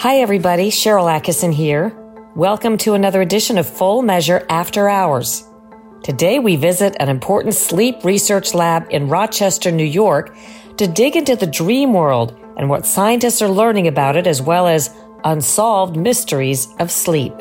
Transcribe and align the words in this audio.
Hi, 0.00 0.20
everybody. 0.20 0.70
Sharyl 0.70 1.12
Attkisson 1.12 1.52
here. 1.52 1.94
Welcome 2.34 2.78
to 2.78 2.94
another 2.94 3.20
edition 3.20 3.58
of 3.58 3.68
Full 3.68 4.00
Measure 4.00 4.46
After 4.48 4.88
Hours. 4.88 5.46
Today, 6.02 6.38
we 6.38 6.56
visit 6.56 6.96
an 6.98 7.10
important 7.10 7.52
sleep 7.52 8.02
research 8.02 8.54
lab 8.54 8.86
in 8.88 9.10
Rochester, 9.10 9.70
New 9.70 9.84
York, 9.84 10.34
to 10.78 10.86
dig 10.86 11.16
into 11.16 11.36
the 11.36 11.46
dream 11.46 11.92
world 11.92 12.34
and 12.56 12.70
what 12.70 12.86
scientists 12.86 13.42
are 13.42 13.50
learning 13.50 13.88
about 13.88 14.16
it, 14.16 14.26
as 14.26 14.40
well 14.40 14.66
as 14.66 14.88
unsolved 15.24 15.98
mysteries 15.98 16.68
of 16.78 16.90
sleep. 16.90 17.36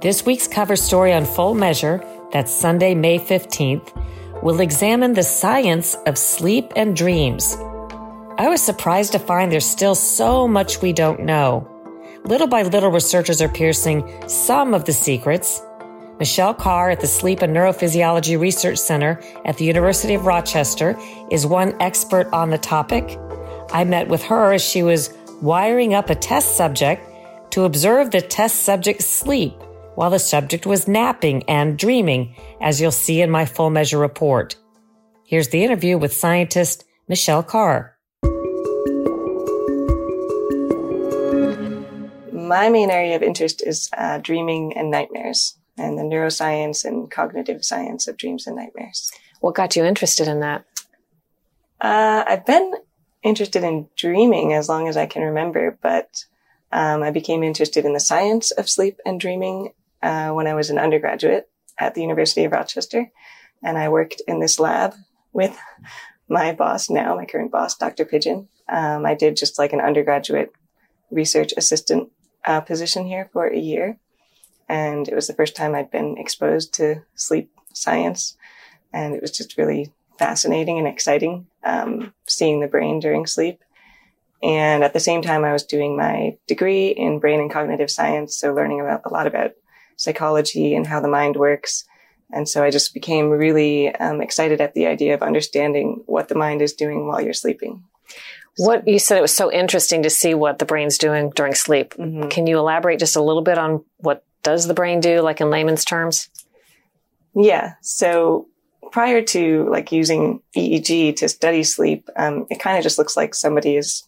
This 0.00 0.24
week's 0.24 0.48
cover 0.48 0.76
story 0.76 1.12
on 1.12 1.26
Full 1.26 1.52
Measure, 1.52 2.02
that's 2.32 2.50
Sunday, 2.50 2.94
May 2.94 3.18
15th, 3.18 3.92
will 4.42 4.60
examine 4.60 5.14
the 5.14 5.22
science 5.22 5.94
of 6.06 6.18
sleep 6.18 6.72
and 6.76 6.96
dreams. 6.96 7.56
I 8.38 8.48
was 8.48 8.60
surprised 8.60 9.12
to 9.12 9.18
find 9.18 9.50
there's 9.50 9.66
still 9.66 9.94
so 9.94 10.46
much 10.46 10.82
we 10.82 10.92
don't 10.92 11.20
know. 11.20 11.66
Little 12.24 12.46
by 12.46 12.62
little, 12.62 12.90
researchers 12.90 13.40
are 13.40 13.48
piercing 13.48 14.04
some 14.28 14.74
of 14.74 14.84
the 14.84 14.92
secrets. 14.92 15.62
Michelle 16.18 16.54
Carr 16.54 16.90
at 16.90 17.00
the 17.00 17.06
Sleep 17.06 17.42
and 17.42 17.54
Neurophysiology 17.54 18.38
Research 18.38 18.78
Center 18.78 19.22
at 19.44 19.56
the 19.58 19.64
University 19.64 20.14
of 20.14 20.26
Rochester 20.26 20.98
is 21.30 21.46
one 21.46 21.80
expert 21.80 22.28
on 22.32 22.50
the 22.50 22.58
topic. 22.58 23.18
I 23.70 23.84
met 23.84 24.08
with 24.08 24.22
her 24.24 24.52
as 24.52 24.62
she 24.62 24.82
was 24.82 25.12
wiring 25.40 25.94
up 25.94 26.10
a 26.10 26.14
test 26.14 26.56
subject 26.56 27.02
to 27.50 27.64
observe 27.64 28.10
the 28.10 28.22
test 28.22 28.64
subject's 28.64 29.06
sleep 29.06 29.54
while 29.96 30.10
the 30.10 30.18
subject 30.18 30.64
was 30.64 30.86
napping 30.86 31.42
and 31.48 31.76
dreaming, 31.76 32.36
as 32.60 32.80
you'll 32.80 32.92
see 32.92 33.20
in 33.20 33.30
my 33.30 33.44
full 33.44 33.70
measure 33.70 33.98
report. 33.98 34.54
Here's 35.24 35.48
the 35.48 35.64
interview 35.64 35.98
with 35.98 36.12
scientist 36.12 36.84
Michelle 37.08 37.42
Carr. 37.42 37.96
My 42.32 42.68
main 42.68 42.90
area 42.90 43.16
of 43.16 43.22
interest 43.22 43.66
is 43.66 43.90
uh, 43.96 44.18
dreaming 44.18 44.76
and 44.76 44.90
nightmares 44.90 45.58
and 45.76 45.98
the 45.98 46.02
neuroscience 46.02 46.84
and 46.84 47.10
cognitive 47.10 47.64
science 47.64 48.06
of 48.06 48.16
dreams 48.16 48.46
and 48.46 48.54
nightmares. 48.56 49.10
What 49.40 49.54
got 49.54 49.76
you 49.76 49.84
interested 49.84 50.28
in 50.28 50.40
that? 50.40 50.64
Uh, 51.80 52.24
I've 52.26 52.46
been 52.46 52.72
interested 53.22 53.64
in 53.64 53.88
dreaming 53.96 54.52
as 54.52 54.68
long 54.68 54.88
as 54.88 54.96
I 54.96 55.06
can 55.06 55.22
remember, 55.22 55.76
but 55.82 56.24
um, 56.72 57.02
I 57.02 57.10
became 57.10 57.42
interested 57.42 57.84
in 57.84 57.92
the 57.92 58.00
science 58.00 58.50
of 58.50 58.68
sleep 58.68 58.98
and 59.04 59.20
dreaming 59.20 59.72
uh, 60.06 60.30
when 60.30 60.46
I 60.46 60.54
was 60.54 60.70
an 60.70 60.78
undergraduate 60.78 61.50
at 61.78 61.94
the 61.94 62.00
University 62.00 62.44
of 62.44 62.52
Rochester. 62.52 63.10
And 63.62 63.76
I 63.76 63.88
worked 63.88 64.22
in 64.28 64.38
this 64.38 64.60
lab 64.60 64.94
with 65.32 65.58
my 66.28 66.52
boss 66.52 66.88
now, 66.88 67.16
my 67.16 67.24
current 67.24 67.50
boss, 67.50 67.76
Dr. 67.76 68.04
Pigeon. 68.04 68.48
Um, 68.68 69.04
I 69.04 69.14
did 69.14 69.36
just 69.36 69.58
like 69.58 69.72
an 69.72 69.80
undergraduate 69.80 70.52
research 71.10 71.52
assistant 71.56 72.10
uh, 72.44 72.60
position 72.60 73.06
here 73.06 73.28
for 73.32 73.48
a 73.48 73.58
year. 73.58 73.98
And 74.68 75.08
it 75.08 75.14
was 75.14 75.26
the 75.26 75.34
first 75.34 75.56
time 75.56 75.74
I'd 75.74 75.90
been 75.90 76.18
exposed 76.18 76.72
to 76.74 77.02
sleep 77.16 77.50
science. 77.72 78.36
And 78.92 79.12
it 79.12 79.22
was 79.22 79.32
just 79.32 79.58
really 79.58 79.92
fascinating 80.18 80.78
and 80.78 80.86
exciting 80.86 81.46
um, 81.64 82.14
seeing 82.28 82.60
the 82.60 82.68
brain 82.68 83.00
during 83.00 83.26
sleep. 83.26 83.60
And 84.40 84.84
at 84.84 84.92
the 84.92 85.00
same 85.00 85.22
time, 85.22 85.44
I 85.44 85.52
was 85.52 85.64
doing 85.64 85.96
my 85.96 86.36
degree 86.46 86.88
in 86.88 87.18
brain 87.18 87.40
and 87.40 87.50
cognitive 87.50 87.90
science. 87.90 88.36
So 88.36 88.54
learning 88.54 88.80
about 88.80 89.02
a 89.04 89.12
lot 89.12 89.26
about 89.26 89.52
psychology 89.96 90.74
and 90.74 90.86
how 90.86 91.00
the 91.00 91.08
mind 91.08 91.36
works. 91.36 91.84
And 92.32 92.48
so 92.48 92.62
I 92.62 92.70
just 92.70 92.92
became 92.92 93.30
really 93.30 93.94
um, 93.94 94.20
excited 94.20 94.60
at 94.60 94.74
the 94.74 94.86
idea 94.86 95.14
of 95.14 95.22
understanding 95.22 96.02
what 96.06 96.28
the 96.28 96.34
mind 96.34 96.62
is 96.62 96.72
doing 96.72 97.06
while 97.06 97.20
you're 97.20 97.32
sleeping. 97.32 97.84
What 98.58 98.88
you 98.88 98.98
said 98.98 99.18
it 99.18 99.22
was 99.22 99.34
so 99.34 99.52
interesting 99.52 100.02
to 100.02 100.10
see 100.10 100.34
what 100.34 100.58
the 100.58 100.64
brain's 100.64 100.98
doing 100.98 101.30
during 101.30 101.54
sleep. 101.54 101.94
Mm-hmm. 101.94 102.28
Can 102.28 102.46
you 102.46 102.58
elaborate 102.58 102.98
just 102.98 103.16
a 103.16 103.22
little 103.22 103.42
bit 103.42 103.58
on 103.58 103.84
what 103.98 104.24
does 104.42 104.66
the 104.66 104.74
brain 104.74 105.00
do, 105.00 105.20
like 105.20 105.40
in 105.40 105.50
layman's 105.50 105.84
terms? 105.84 106.30
Yeah. 107.34 107.74
So 107.82 108.48
prior 108.92 109.20
to 109.20 109.68
like 109.70 109.92
using 109.92 110.40
EEG 110.56 111.16
to 111.16 111.28
study 111.28 111.62
sleep, 111.64 112.08
um, 112.16 112.46
it 112.50 112.58
kind 112.58 112.78
of 112.78 112.82
just 112.82 112.98
looks 112.98 113.16
like 113.16 113.34
somebody 113.34 113.76
is 113.76 114.04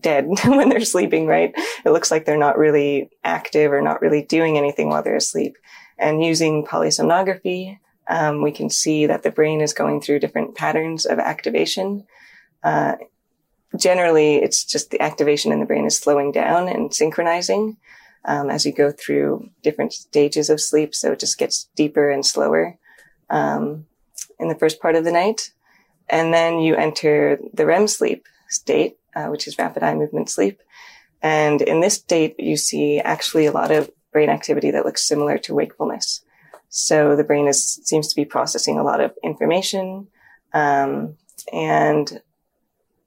dead 0.00 0.26
when 0.44 0.68
they're 0.68 0.80
sleeping, 0.80 1.26
right? 1.26 1.52
It 1.84 1.90
looks 1.90 2.10
like 2.10 2.24
they're 2.24 2.36
not 2.36 2.58
really 2.58 3.10
active 3.24 3.72
or 3.72 3.82
not 3.82 4.00
really 4.00 4.22
doing 4.22 4.58
anything 4.58 4.88
while 4.88 5.02
they're 5.02 5.16
asleep. 5.16 5.56
And 5.98 6.22
using 6.22 6.64
polysomnography, 6.64 7.78
um, 8.08 8.42
we 8.42 8.52
can 8.52 8.70
see 8.70 9.06
that 9.06 9.22
the 9.22 9.30
brain 9.30 9.60
is 9.60 9.72
going 9.72 10.00
through 10.00 10.20
different 10.20 10.54
patterns 10.54 11.04
of 11.04 11.18
activation. 11.18 12.06
Uh, 12.62 12.96
generally, 13.76 14.36
it's 14.36 14.64
just 14.64 14.90
the 14.90 15.00
activation 15.00 15.52
in 15.52 15.60
the 15.60 15.66
brain 15.66 15.86
is 15.86 15.98
slowing 15.98 16.32
down 16.32 16.68
and 16.68 16.94
synchronizing 16.94 17.76
um, 18.24 18.50
as 18.50 18.64
you 18.64 18.72
go 18.72 18.92
through 18.92 19.50
different 19.62 19.92
stages 19.92 20.50
of 20.50 20.60
sleep. 20.60 20.94
So 20.94 21.12
it 21.12 21.20
just 21.20 21.38
gets 21.38 21.68
deeper 21.74 22.10
and 22.10 22.24
slower 22.24 22.78
um, 23.30 23.86
in 24.38 24.48
the 24.48 24.54
first 24.58 24.80
part 24.80 24.96
of 24.96 25.04
the 25.04 25.12
night. 25.12 25.52
And 26.08 26.32
then 26.32 26.60
you 26.60 26.74
enter 26.74 27.38
the 27.52 27.66
REM 27.66 27.86
sleep 27.88 28.26
state, 28.48 28.97
uh, 29.18 29.28
which 29.28 29.48
is 29.48 29.58
rapid 29.58 29.82
eye 29.82 29.94
movement 29.94 30.30
sleep. 30.30 30.60
And 31.20 31.60
in 31.60 31.80
this 31.80 31.94
state, 31.94 32.36
you 32.38 32.56
see 32.56 33.00
actually 33.00 33.46
a 33.46 33.52
lot 33.52 33.72
of 33.72 33.90
brain 34.12 34.30
activity 34.30 34.70
that 34.70 34.84
looks 34.86 35.06
similar 35.06 35.36
to 35.38 35.54
wakefulness. 35.54 36.24
So 36.68 37.16
the 37.16 37.24
brain 37.24 37.48
is, 37.48 37.80
seems 37.84 38.08
to 38.08 38.16
be 38.16 38.24
processing 38.24 38.78
a 38.78 38.84
lot 38.84 39.00
of 39.00 39.10
information. 39.24 40.06
Um, 40.52 41.16
and, 41.52 42.22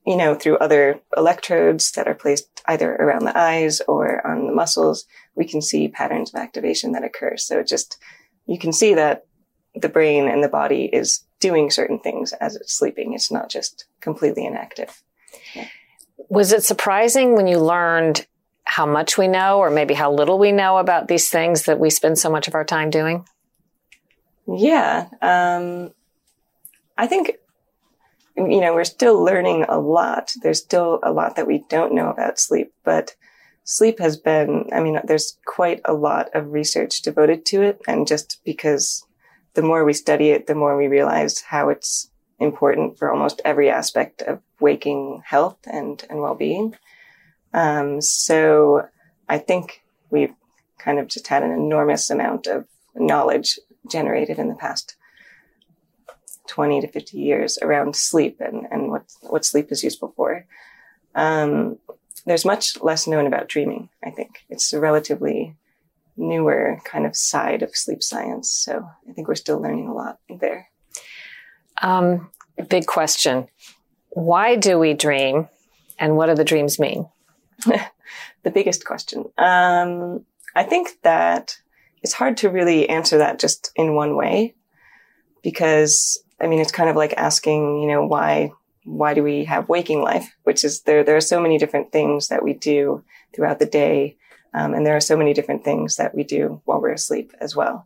you 0.05 0.17
know, 0.17 0.35
through 0.35 0.57
other 0.57 0.99
electrodes 1.15 1.91
that 1.93 2.07
are 2.07 2.15
placed 2.15 2.47
either 2.67 2.93
around 2.93 3.25
the 3.25 3.37
eyes 3.37 3.81
or 3.87 4.25
on 4.27 4.47
the 4.47 4.53
muscles, 4.53 5.05
we 5.35 5.45
can 5.45 5.61
see 5.61 5.87
patterns 5.87 6.33
of 6.33 6.41
activation 6.41 6.91
that 6.91 7.05
occur. 7.05 7.37
So 7.37 7.63
just, 7.63 7.97
you 8.45 8.59
can 8.59 8.73
see 8.73 8.93
that 8.95 9.25
the 9.73 9.89
brain 9.89 10.27
and 10.27 10.43
the 10.43 10.49
body 10.49 10.89
is 10.91 11.25
doing 11.39 11.71
certain 11.71 11.99
things 11.99 12.33
as 12.33 12.55
it's 12.55 12.77
sleeping. 12.77 13.13
It's 13.13 13.31
not 13.31 13.49
just 13.49 13.85
completely 14.01 14.45
inactive. 14.45 15.01
Was 16.29 16.51
it 16.53 16.63
surprising 16.63 17.35
when 17.35 17.47
you 17.47 17.59
learned 17.59 18.25
how 18.63 18.85
much 18.85 19.17
we 19.17 19.27
know 19.27 19.59
or 19.59 19.69
maybe 19.69 19.93
how 19.93 20.11
little 20.11 20.39
we 20.39 20.51
know 20.51 20.77
about 20.77 21.07
these 21.07 21.29
things 21.29 21.63
that 21.63 21.79
we 21.79 21.89
spend 21.89 22.17
so 22.17 22.29
much 22.29 22.47
of 22.47 22.55
our 22.55 22.63
time 22.63 22.89
doing? 22.89 23.25
Yeah. 24.47 25.07
Um, 25.21 25.91
I 26.97 27.07
think, 27.07 27.33
you 28.37 28.61
know, 28.61 28.73
we're 28.73 28.83
still 28.83 29.21
learning 29.23 29.65
a 29.67 29.79
lot. 29.79 30.31
There's 30.41 30.59
still 30.59 30.99
a 31.03 31.11
lot 31.11 31.35
that 31.35 31.47
we 31.47 31.65
don't 31.69 31.93
know 31.93 32.09
about 32.09 32.39
sleep, 32.39 32.73
but 32.83 33.15
sleep 33.63 33.99
has 33.99 34.17
been, 34.17 34.69
I 34.71 34.81
mean, 34.81 34.99
there's 35.03 35.37
quite 35.45 35.81
a 35.85 35.93
lot 35.93 36.29
of 36.33 36.51
research 36.51 37.01
devoted 37.01 37.45
to 37.47 37.61
it. 37.61 37.81
And 37.87 38.07
just 38.07 38.39
because 38.45 39.05
the 39.53 39.61
more 39.61 39.83
we 39.83 39.93
study 39.93 40.29
it, 40.29 40.47
the 40.47 40.55
more 40.55 40.77
we 40.77 40.87
realize 40.87 41.41
how 41.41 41.69
it's 41.69 42.09
important 42.39 42.97
for 42.97 43.11
almost 43.11 43.41
every 43.45 43.69
aspect 43.69 44.21
of 44.21 44.39
waking 44.61 45.23
health 45.25 45.57
and, 45.65 46.03
and 46.09 46.21
well-being. 46.21 46.75
Um, 47.53 48.01
so 48.01 48.87
I 49.27 49.37
think 49.37 49.81
we've 50.09 50.33
kind 50.79 50.99
of 50.99 51.07
just 51.07 51.27
had 51.27 51.43
an 51.43 51.51
enormous 51.51 52.09
amount 52.09 52.47
of 52.47 52.65
knowledge 52.95 53.59
generated 53.89 54.39
in 54.39 54.47
the 54.47 54.55
past 54.55 54.95
20 56.47 56.81
to 56.81 56.87
50 56.87 57.17
years 57.17 57.57
around 57.61 57.95
sleep 57.95 58.37
and, 58.39 58.67
and 58.71 58.89
what, 58.89 59.03
what 59.21 59.45
sleep 59.45 59.71
is 59.71 59.83
useful 59.83 60.13
for. 60.15 60.45
Um, 61.15 61.77
there's 62.25 62.45
much 62.45 62.81
less 62.81 63.07
known 63.07 63.25
about 63.25 63.47
dreaming, 63.47 63.89
I 64.03 64.11
think. 64.11 64.45
It's 64.49 64.73
a 64.73 64.79
relatively 64.79 65.55
newer 66.17 66.79
kind 66.83 67.05
of 67.05 67.15
side 67.15 67.63
of 67.63 67.75
sleep 67.75 68.03
science. 68.03 68.51
So 68.51 68.87
I 69.09 69.13
think 69.13 69.27
we're 69.27 69.35
still 69.35 69.61
learning 69.61 69.87
a 69.87 69.93
lot 69.93 70.19
there. 70.29 70.69
Um, 71.81 72.29
big 72.69 72.85
question. 72.85 73.47
Why 74.11 74.55
do 74.55 74.77
we 74.79 74.93
dream 74.93 75.47
and 75.99 76.15
what 76.15 76.27
do 76.27 76.35
the 76.35 76.43
dreams 76.43 76.79
mean? 76.79 77.07
the 78.43 78.51
biggest 78.51 78.85
question. 78.85 79.25
Um, 79.37 80.25
I 80.55 80.63
think 80.63 80.89
that 81.03 81.57
it's 82.01 82.13
hard 82.13 82.37
to 82.37 82.49
really 82.49 82.89
answer 82.89 83.19
that 83.19 83.39
just 83.39 83.71
in 83.75 83.95
one 83.95 84.15
way 84.15 84.55
because 85.43 86.23
I 86.41 86.47
mean, 86.47 86.59
it's 86.59 86.71
kind 86.71 86.89
of 86.89 86.95
like 86.95 87.13
asking, 87.13 87.81
you 87.81 87.87
know, 87.87 88.05
why, 88.05 88.51
why 88.83 89.13
do 89.13 89.23
we 89.23 89.45
have 89.45 89.69
waking 89.69 90.01
life? 90.01 90.35
Which 90.43 90.63
is 90.63 90.81
there, 90.81 91.03
there 91.03 91.15
are 91.15 91.21
so 91.21 91.39
many 91.39 91.59
different 91.59 91.91
things 91.91 92.29
that 92.29 92.43
we 92.43 92.53
do 92.53 93.03
throughout 93.33 93.59
the 93.59 93.67
day. 93.67 94.17
Um, 94.53 94.73
and 94.73 94.85
there 94.85 94.95
are 94.95 95.01
so 95.01 95.15
many 95.15 95.33
different 95.33 95.63
things 95.63 95.97
that 95.97 96.15
we 96.15 96.23
do 96.23 96.61
while 96.65 96.81
we're 96.81 96.91
asleep 96.91 97.31
as 97.39 97.55
well. 97.55 97.85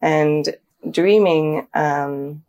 And 0.00 0.56
dreaming, 0.88 1.66
um, 1.74 2.44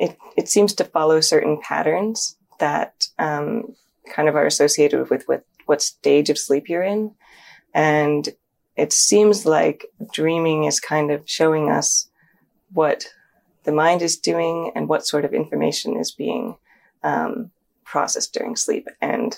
it, 0.00 0.16
it 0.36 0.48
seems 0.48 0.74
to 0.74 0.84
follow 0.84 1.20
certain 1.20 1.60
patterns 1.60 2.36
that, 2.58 3.06
um, 3.18 3.76
kind 4.10 4.28
of 4.28 4.34
are 4.34 4.46
associated 4.46 5.08
with 5.08 5.22
what, 5.28 5.44
what 5.66 5.80
stage 5.80 6.30
of 6.30 6.38
sleep 6.38 6.68
you're 6.68 6.82
in. 6.82 7.14
And 7.72 8.28
it 8.76 8.92
seems 8.92 9.46
like 9.46 9.86
dreaming 10.12 10.64
is 10.64 10.80
kind 10.80 11.12
of 11.12 11.22
showing 11.26 11.70
us 11.70 12.08
what 12.72 13.04
the 13.64 13.72
mind 13.72 14.02
is 14.02 14.16
doing 14.16 14.72
and 14.74 14.88
what 14.88 15.06
sort 15.06 15.24
of 15.24 15.34
information 15.34 15.96
is 15.96 16.10
being 16.10 16.56
um, 17.02 17.50
processed 17.84 18.32
during 18.32 18.56
sleep. 18.56 18.88
And 19.00 19.36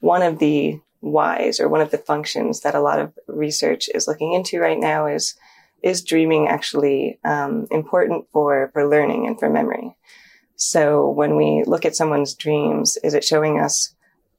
one 0.00 0.22
of 0.22 0.38
the 0.38 0.80
whys 1.00 1.60
or 1.60 1.68
one 1.68 1.80
of 1.80 1.90
the 1.90 1.98
functions 1.98 2.60
that 2.60 2.74
a 2.74 2.80
lot 2.80 3.00
of 3.00 3.12
research 3.26 3.90
is 3.94 4.08
looking 4.08 4.32
into 4.32 4.60
right 4.60 4.78
now 4.78 5.06
is 5.06 5.34
is 5.84 6.02
dreaming 6.02 6.48
actually 6.48 7.20
um, 7.24 7.66
important 7.70 8.26
for 8.32 8.70
for 8.72 8.88
learning 8.88 9.26
and 9.26 9.38
for 9.38 9.50
memory? 9.50 9.96
So 10.56 11.08
when 11.10 11.36
we 11.36 11.62
look 11.66 11.84
at 11.84 11.94
someone's 11.94 12.34
dreams, 12.34 12.96
is 13.04 13.12
it 13.12 13.22
showing 13.22 13.60
us 13.60 13.94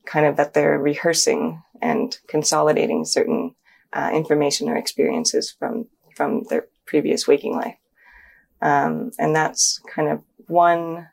kind 0.05 0.25
of 0.25 0.37
that 0.37 0.53
they're 0.53 0.79
rehearsing 0.79 1.61
and 1.81 2.17
consolidating 2.27 3.05
certain 3.05 3.55
uh, 3.93 4.09
information 4.13 4.67
or 4.69 4.75
experiences 4.75 5.55
from 5.57 5.85
from 6.15 6.43
their 6.49 6.67
previous 6.87 7.27
waking 7.27 7.55
life? 7.55 7.77
Um, 8.61 9.11
and 9.19 9.35
that's 9.35 9.79
kind 9.95 10.09
of 10.09 10.21
one 10.47 11.09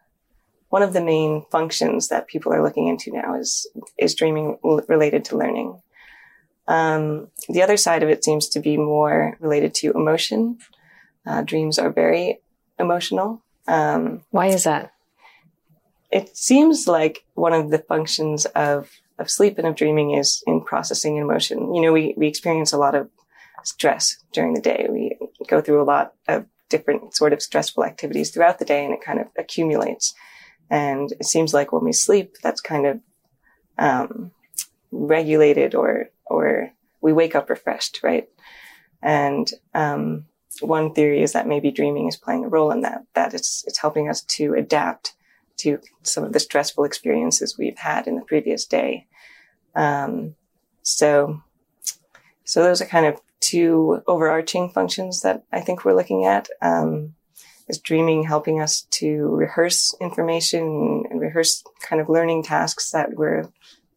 one 0.70 0.82
of 0.82 0.94
the 0.94 1.04
main 1.04 1.44
functions 1.50 2.08
that 2.08 2.26
people 2.26 2.54
are 2.54 2.62
looking 2.62 2.88
into 2.88 3.12
now 3.12 3.38
is 3.38 3.68
is 3.98 4.14
dreaming 4.14 4.58
related 4.88 5.26
to 5.26 5.36
learning. 5.36 5.82
Um, 6.72 7.28
the 7.54 7.62
other 7.62 7.76
side 7.76 8.02
of 8.02 8.08
it 8.08 8.24
seems 8.24 8.48
to 8.48 8.60
be 8.60 8.76
more 8.76 9.36
related 9.40 9.72
to 9.80 9.92
emotion. 10.02 10.58
Uh, 11.26 11.42
dreams 11.42 11.78
are 11.78 11.92
very 11.92 12.40
emotional. 12.78 13.42
Um, 13.66 14.02
Why 14.30 14.46
is 14.46 14.64
that? 14.64 14.84
It 16.10 16.36
seems 16.36 16.76
like 16.96 17.24
one 17.34 17.54
of 17.60 17.70
the 17.70 17.82
functions 17.92 18.46
of 18.68 18.90
of 19.18 19.30
sleep 19.30 19.58
and 19.58 19.66
of 19.68 19.76
dreaming 19.76 20.08
is 20.20 20.42
in 20.46 20.64
processing 20.72 21.16
emotion. 21.16 21.74
You 21.74 21.82
know, 21.82 21.92
we 21.92 22.14
we 22.16 22.26
experience 22.26 22.72
a 22.72 22.82
lot 22.86 22.94
of 22.94 23.04
stress 23.64 24.04
during 24.32 24.54
the 24.54 24.60
day. 24.60 24.80
We 24.96 25.02
go 25.52 25.60
through 25.60 25.82
a 25.82 25.90
lot 25.94 26.06
of 26.26 26.46
different 26.72 27.14
sort 27.14 27.32
of 27.34 27.42
stressful 27.42 27.84
activities 27.84 28.30
throughout 28.30 28.58
the 28.58 28.64
day 28.64 28.84
and 28.84 28.94
it 28.94 29.04
kind 29.04 29.20
of 29.20 29.26
accumulates. 29.36 30.14
And 30.70 31.12
it 31.20 31.26
seems 31.26 31.52
like 31.52 31.70
when 31.70 31.84
we 31.84 31.92
sleep, 31.92 32.28
that's 32.42 32.62
kind 32.62 32.86
of, 32.86 33.00
um, 33.78 34.32
regulated 34.90 35.74
or, 35.74 36.08
or 36.32 36.70
we 37.00 37.12
wake 37.12 37.34
up 37.34 37.50
refreshed, 37.50 38.00
right? 38.02 38.28
And, 39.02 39.50
um, 39.74 40.26
one 40.60 40.92
theory 40.92 41.22
is 41.22 41.32
that 41.32 41.46
maybe 41.46 41.70
dreaming 41.70 42.08
is 42.08 42.16
playing 42.16 42.44
a 42.44 42.48
role 42.48 42.70
in 42.70 42.82
that, 42.82 43.02
that 43.14 43.34
it's, 43.34 43.64
it's 43.66 43.78
helping 43.78 44.08
us 44.08 44.20
to 44.22 44.54
adapt 44.54 45.14
to 45.58 45.78
some 46.02 46.24
of 46.24 46.32
the 46.32 46.40
stressful 46.40 46.84
experiences 46.84 47.56
we've 47.56 47.78
had 47.78 48.06
in 48.06 48.16
the 48.16 48.22
previous 48.22 48.66
day. 48.66 49.06
Um, 49.74 50.34
so, 50.82 51.42
so 52.44 52.62
those 52.62 52.82
are 52.82 52.86
kind 52.86 53.06
of 53.06 53.20
two 53.40 54.02
overarching 54.06 54.70
functions 54.70 55.22
that 55.22 55.44
I 55.52 55.60
think 55.60 55.84
we're 55.84 55.94
looking 55.94 56.24
at. 56.24 56.48
Um, 56.60 57.14
is 57.68 57.78
dreaming 57.78 58.24
helping 58.24 58.60
us 58.60 58.82
to 58.90 59.28
rehearse 59.28 59.94
information 60.00 61.04
and 61.08 61.20
rehearse 61.20 61.62
kind 61.80 62.02
of 62.02 62.08
learning 62.08 62.42
tasks 62.42 62.90
that 62.90 63.14
we're 63.14 63.48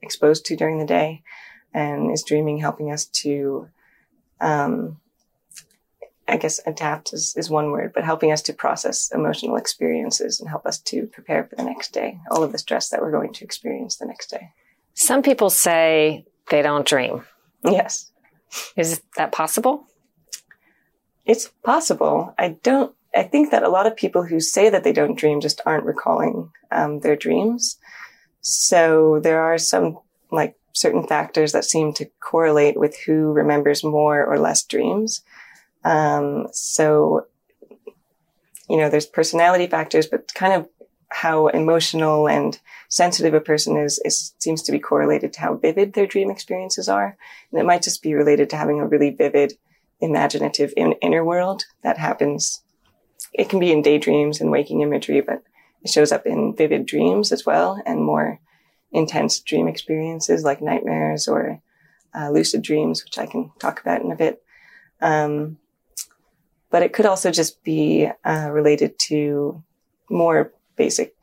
exposed 0.02 0.46
to 0.46 0.56
during 0.56 0.80
the 0.80 0.86
day? 0.86 1.24
And 1.75 2.10
is 2.10 2.24
dreaming 2.24 2.57
helping 2.60 2.89
us 2.89 3.04
to, 3.24 3.68
um, 4.39 5.01
I 6.25 6.38
guess 6.38 6.62
adapt 6.66 7.12
is, 7.12 7.36
is 7.36 7.50
one 7.50 7.72
word, 7.72 7.92
but 7.94 8.06
helping 8.06 8.31
us 8.31 8.42
to 8.44 8.54
process 8.54 9.12
emotional 9.13 9.57
experiences 9.57 10.39
and 10.39 10.48
help 10.48 10.66
us 10.66 10.80
to 10.83 11.06
prepare 11.07 11.44
for 11.44 11.57
the 11.57 11.66
next 11.66 11.92
day, 11.92 12.22
all 12.31 12.44
of 12.44 12.54
the 12.54 12.57
stress 12.57 12.88
that 12.89 13.01
we're 13.01 13.12
going 13.12 13.33
to 13.33 13.44
experience 13.44 13.98
the 13.98 14.06
next 14.06 14.30
day. 14.30 14.51
Some 14.94 15.22
people 15.22 15.50
say 15.50 16.25
they 16.50 16.62
don't 16.62 16.88
dream. 16.88 17.25
Yes. 17.66 18.10
Is 18.78 19.01
that 19.18 19.33
possible? 19.33 19.86
It's 21.25 21.50
possible. 21.62 22.33
I 22.39 22.56
don't, 22.63 22.95
I 23.13 23.24
think 23.24 23.51
that 23.51 23.63
a 23.63 23.69
lot 23.69 23.86
of 23.86 23.98
people 23.98 24.24
who 24.24 24.39
say 24.39 24.69
that 24.69 24.86
they 24.86 24.94
don't 24.94 25.18
dream 25.18 25.42
just 25.42 25.60
aren't 25.66 25.86
recalling 25.86 26.51
um, 26.71 27.00
their 27.00 27.18
dreams. 27.18 27.78
So 28.39 29.19
there 29.21 29.42
are 29.42 29.57
some 29.57 30.00
like 30.31 30.56
certain 30.75 31.07
factors 31.07 31.54
that 31.54 31.63
seem 31.63 31.94
to 31.94 32.10
correlate 32.19 32.77
with 32.77 32.98
who 33.06 33.31
remembers 33.31 33.83
more 33.83 34.25
or 34.25 34.38
less 34.38 34.63
dreams. 34.63 35.22
Um, 35.86 36.48
so, 36.51 37.27
you 38.69 38.77
know, 38.77 38.89
there's 38.89 39.06
personality 39.06 39.68
factors, 39.68 40.06
but 40.06 40.33
kind 40.33 40.54
of 40.54 40.68
how 41.10 41.48
emotional 41.48 42.27
and 42.27 42.60
sensitive 42.89 43.33
a 43.33 43.39
person 43.39 43.77
is, 43.77 44.01
is 44.04 44.33
seems 44.39 44.62
to 44.63 44.74
be 44.74 44.80
correlated 44.80 45.31
to 45.31 45.39
how 45.39 45.56
vivid 45.56 45.94
their 45.94 46.06
dream 46.06 46.30
experiences 46.30 46.89
are. 46.89 47.16
And 47.51 47.62
it 47.62 47.66
might 47.66 47.81
just 47.81 48.04
be 48.04 48.13
related 48.13 48.50
to 48.50 48.57
having 48.57 48.81
a 48.81 48.88
really 48.88 49.12
vivid, 49.12 49.54
imaginative 50.01 50.74
in, 50.75 50.92
inner 51.01 51.24
world 51.24 51.63
that 51.83 51.98
happens. 51.98 52.63
It 53.31 53.48
can 53.48 53.60
be 53.60 53.71
in 53.71 53.81
daydreams 53.81 54.42
and 54.42 54.51
waking 54.51 54.81
imagery, 54.81 55.21
but 55.21 55.42
it 55.83 55.89
shows 55.89 56.12
up 56.12 56.25
in 56.25 56.54
vivid 56.54 56.86
dreams 56.86 57.31
as 57.31 57.45
well 57.45 57.81
and 57.86 58.04
more 58.04 58.42
intense 58.92 59.40
dream 59.40 59.68
experiences 59.68 60.44
like 60.44 60.62
nightmares 60.62 61.28
or 61.28 61.62
uh, 62.18 62.30
lucid 62.30 62.62
dreams, 62.62 63.04
which 63.04 63.18
I 63.18 63.26
can 63.26 63.52
talk 63.60 63.82
about 63.82 64.02
in 64.02 64.12
a 64.12 64.16
bit. 64.16 64.42
Um, 65.02 65.58
but 66.70 66.84
it 66.84 66.94
could 66.94 67.06
also 67.06 67.32
just 67.32 67.64
be 67.64 68.10
uh, 68.24 68.50
related 68.52 68.98
to 69.08 69.64
more 70.10 70.54
basic 70.76 71.16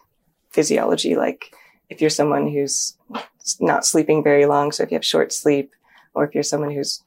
physiology, 0.50 1.16
like 1.16 1.54
if 1.88 2.00
you're 2.00 2.10
someone 2.10 2.48
who's 2.48 2.96
not 3.60 3.84
sleeping 3.84 4.22
very 4.22 4.46
long, 4.46 4.72
so 4.72 4.82
if 4.82 4.90
you 4.90 4.96
have 4.96 5.04
short 5.04 5.32
sleep, 5.32 5.72
or 6.14 6.24
if 6.24 6.34
you're 6.34 6.42
someone 6.42 6.70
who's 6.70 7.02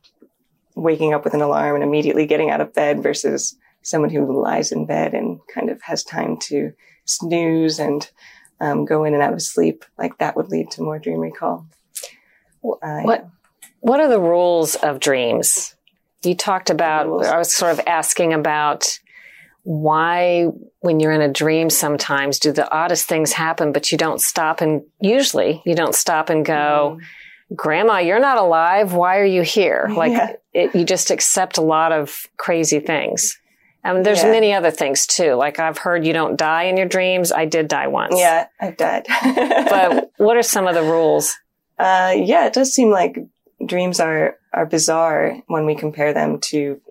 waking 0.75 1.13
up 1.13 1.23
with 1.23 1.33
an 1.33 1.41
alarm 1.41 1.75
and 1.75 1.83
immediately 1.83 2.25
getting 2.25 2.49
out 2.49 2.61
of 2.61 2.73
bed 2.73 3.01
versus 3.01 3.55
someone 3.81 4.09
who 4.09 4.41
lies 4.41 4.71
in 4.71 4.85
bed 4.85 5.13
and 5.13 5.39
kind 5.53 5.69
of 5.69 5.81
has 5.83 6.03
time 6.03 6.37
to 6.37 6.73
snooze 7.05 7.79
and 7.79 8.09
um, 8.59 8.85
go 8.85 9.03
in 9.03 9.13
and 9.13 9.21
out 9.21 9.33
of 9.33 9.41
sleep, 9.41 9.85
like 9.97 10.17
that 10.19 10.35
would 10.35 10.49
lead 10.49 10.71
to 10.71 10.81
more 10.81 10.99
dream 10.99 11.19
recall. 11.19 11.67
Uh, 12.63 13.01
what 13.01 13.21
yeah. 13.21 13.29
What 13.81 13.99
are 13.99 14.07
the 14.07 14.19
rules 14.19 14.73
of 14.75 14.99
dreams? 14.99 15.75
You 16.23 16.33
talked 16.33 16.71
about. 16.71 17.05
I 17.23 17.37
was 17.37 17.53
sort 17.53 17.71
of 17.71 17.81
asking 17.85 18.33
about 18.33 18.99
why 19.65 20.45
when 20.79 20.99
you're 20.99 21.11
in 21.11 21.21
a 21.21 21.31
dream 21.31 21.71
sometimes 21.71 22.37
do 22.37 22.51
the 22.51 22.71
oddest 22.71 23.07
things 23.07 23.33
happen 23.33 23.71
but 23.71 23.91
you 23.91 23.97
don't 23.97 24.21
stop 24.21 24.61
and 24.61 24.83
usually 25.01 25.59
you 25.65 25.73
don't 25.73 25.95
stop 25.95 26.29
and 26.29 26.45
go 26.45 26.99
mm. 27.01 27.55
grandma 27.55 27.97
you're 27.97 28.19
not 28.19 28.37
alive 28.37 28.93
why 28.93 29.17
are 29.17 29.25
you 29.25 29.41
here 29.41 29.89
like 29.97 30.11
yeah. 30.11 30.33
it, 30.53 30.75
you 30.75 30.85
just 30.85 31.09
accept 31.09 31.57
a 31.57 31.63
lot 31.63 31.91
of 31.91 32.27
crazy 32.37 32.79
things 32.79 33.39
Mean, 33.93 34.03
there's 34.03 34.23
yeah. 34.23 34.31
many 34.31 34.53
other 34.53 34.71
things 34.71 35.05
too. 35.05 35.33
Like 35.33 35.59
I've 35.59 35.77
heard 35.77 36.05
you 36.05 36.13
don't 36.13 36.37
die 36.37 36.63
in 36.63 36.77
your 36.77 36.87
dreams. 36.87 37.31
I 37.31 37.45
did 37.45 37.67
die 37.67 37.87
once. 37.87 38.15
Yeah, 38.17 38.47
I've 38.59 38.77
died. 38.77 39.05
but 39.23 40.11
what 40.17 40.37
are 40.37 40.43
some 40.43 40.67
of 40.67 40.75
the 40.75 40.83
rules? 40.83 41.35
Uh, 41.77 42.13
yeah, 42.15 42.45
it 42.45 42.53
does 42.53 42.73
seem 42.73 42.89
like 42.89 43.17
dreams 43.65 43.99
are, 43.99 44.37
are 44.53 44.65
bizarre 44.65 45.37
when 45.47 45.65
we 45.65 45.75
compare 45.75 46.13
them 46.13 46.39
to 46.39 46.81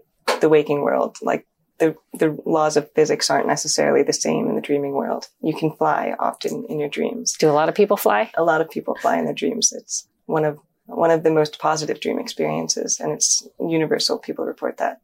the 0.40 0.48
waking 0.48 0.82
world. 0.82 1.18
Like 1.22 1.46
the, 1.78 1.96
the 2.12 2.38
laws 2.44 2.76
of 2.76 2.92
physics 2.92 3.30
aren't 3.30 3.46
necessarily 3.46 4.02
the 4.02 4.12
same 4.12 4.48
in 4.48 4.54
the 4.54 4.60
dreaming 4.60 4.92
world. 4.92 5.28
You 5.40 5.54
can 5.54 5.72
fly 5.72 6.14
often 6.18 6.64
in 6.68 6.78
your 6.78 6.88
dreams. 6.88 7.34
Do 7.38 7.50
a 7.50 7.52
lot 7.52 7.68
of 7.68 7.74
people 7.74 7.96
fly? 7.96 8.30
A 8.36 8.44
lot 8.44 8.60
of 8.60 8.70
people 8.70 8.96
fly 9.00 9.18
in 9.18 9.24
their 9.24 9.34
dreams. 9.34 9.72
It's 9.72 10.06
one 10.26 10.44
of, 10.44 10.58
one 10.86 11.10
of 11.10 11.22
the 11.22 11.30
most 11.30 11.58
positive 11.58 12.00
dream 12.00 12.18
experiences 12.18 13.00
and 13.00 13.12
it's 13.12 13.46
universal. 13.58 14.18
People 14.18 14.44
report 14.44 14.76
that. 14.78 15.00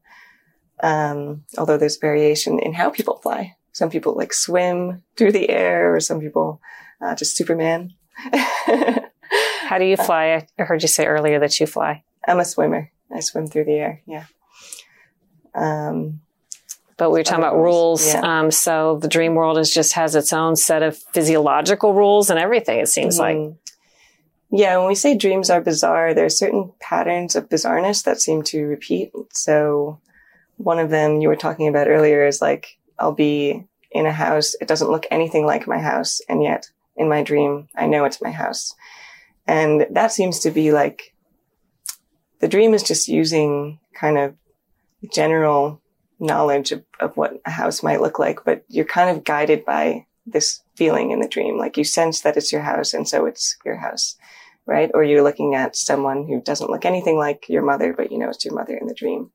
Um, 0.83 1.45
although 1.59 1.77
there's 1.77 1.97
variation 1.97 2.59
in 2.59 2.73
how 2.73 2.91
people 2.91 3.17
fly. 3.17 3.57
Some 3.73 3.91
people 3.91 4.15
like 4.15 4.33
swim 4.33 5.03
through 5.17 5.33
the 5.33 5.51
air 5.51 5.95
or 5.95 6.01
some 6.01 6.21
people, 6.21 6.61
uh, 7.01 7.15
just 7.15 7.37
Superman. 7.37 7.95
how 8.15 9.79
do 9.79 9.85
you 9.85 9.97
fly? 9.97 10.47
I 10.59 10.63
heard 10.63 10.83
you 10.83 10.89
say 10.89 11.07
earlier 11.07 11.39
that 11.39 11.59
you 11.61 11.67
fly. 11.67 12.05
I'm 12.27 12.41
a 12.41 12.45
swimmer. 12.45 12.91
I 13.15 13.21
swim 13.21 13.47
through 13.47 13.65
the 13.65 13.75
air. 13.75 14.03
Yeah. 14.07 14.25
Um, 15.55 16.21
but 17.01 17.11
we 17.11 17.19
were 17.19 17.25
talking 17.25 17.43
about 17.43 17.57
rules. 17.57 18.07
Yeah. 18.07 18.21
Um, 18.41 18.51
so 18.51 18.99
the 19.01 19.09
dream 19.09 19.35
world 19.35 19.57
is 19.57 19.73
just 19.73 19.95
has 19.95 20.15
its 20.15 20.35
own 20.35 20.55
set 20.55 20.83
of 20.83 20.99
physiological 20.99 21.95
rules 21.95 22.29
and 22.29 22.39
everything. 22.39 22.79
It 22.79 22.89
seems 22.89 23.19
mm-hmm. 23.19 23.49
like. 23.49 23.57
Yeah, 24.53 24.77
when 24.79 24.89
we 24.89 24.95
say 24.97 25.17
dreams 25.17 25.49
are 25.49 25.61
bizarre, 25.61 26.13
there 26.13 26.27
are 26.27 26.29
certain 26.29 26.73
patterns 26.81 27.37
of 27.37 27.49
bizarreness 27.49 28.05
that 28.05 28.21
seem 28.21 28.43
to 28.43 28.65
repeat. 28.65 29.13
So, 29.31 30.01
one 30.61 30.79
of 30.79 30.91
them 30.91 31.23
you 31.23 31.29
were 31.29 31.37
talking 31.37 31.69
about 31.69 31.89
earlier 31.89 32.27
is 32.27 32.43
like, 32.43 32.79
I'll 32.99 33.13
be 33.15 33.67
in 33.91 34.05
a 34.05 34.13
house. 34.13 34.55
It 34.61 34.69
doesn't 34.69 34.91
look 34.91 35.07
anything 35.11 35.47
like 35.47 35.67
my 35.67 35.79
house. 35.79 36.21
And 36.29 36.43
yet 36.43 36.71
in 36.97 37.09
my 37.09 37.23
dream, 37.23 37.69
I 37.75 37.87
know 37.87 38.05
it's 38.05 38.21
my 38.21 38.31
house. 38.31 38.75
And 39.47 39.87
that 39.91 40.13
seems 40.13 40.41
to 40.41 40.51
be 40.51 40.71
like 40.71 41.15
the 42.41 42.49
dream 42.49 42.75
is 42.75 42.83
just 42.83 43.09
using 43.09 43.81
kind 43.95 44.19
of 44.19 44.35
general 45.13 45.81
knowledge 46.19 46.73
of, 46.73 46.85
of 47.01 47.17
what 47.17 47.41
a 47.47 47.51
house 47.51 47.83
might 47.83 48.03
look 48.03 48.19
like, 48.19 48.45
but 48.45 48.63
you're 48.69 48.85
kind 48.85 49.17
of 49.17 49.25
guided 49.25 49.65
by 49.65 50.05
this 50.27 50.61
feeling 50.77 51.11
in 51.11 51.21
the 51.21 51.29
dream. 51.29 51.59
Like 51.59 51.79
you 51.79 51.85
sense 51.85 52.21
that 52.21 52.37
it's 52.37 52.53
your 52.53 52.61
house 52.61 52.93
and 52.93 53.09
so 53.09 53.25
it's 53.25 53.57
your 53.65 53.77
house, 53.77 54.17
right? 54.67 54.91
Or 54.93 55.03
you're 55.03 55.23
looking 55.23 55.55
at 55.55 55.75
someone 55.75 56.27
who 56.27 56.43
doesn't 56.43 56.71
look 56.71 56.85
anything 56.85 57.17
like 57.17 57.49
your 57.49 57.63
mother, 57.63 57.95
but 57.95 58.13
you 58.13 58.19
know 58.19 58.29
it's 58.29 58.45
your 58.45 58.55
mother 58.55 58.77
in 58.77 58.87
the 58.87 58.95
dream. 58.95 59.31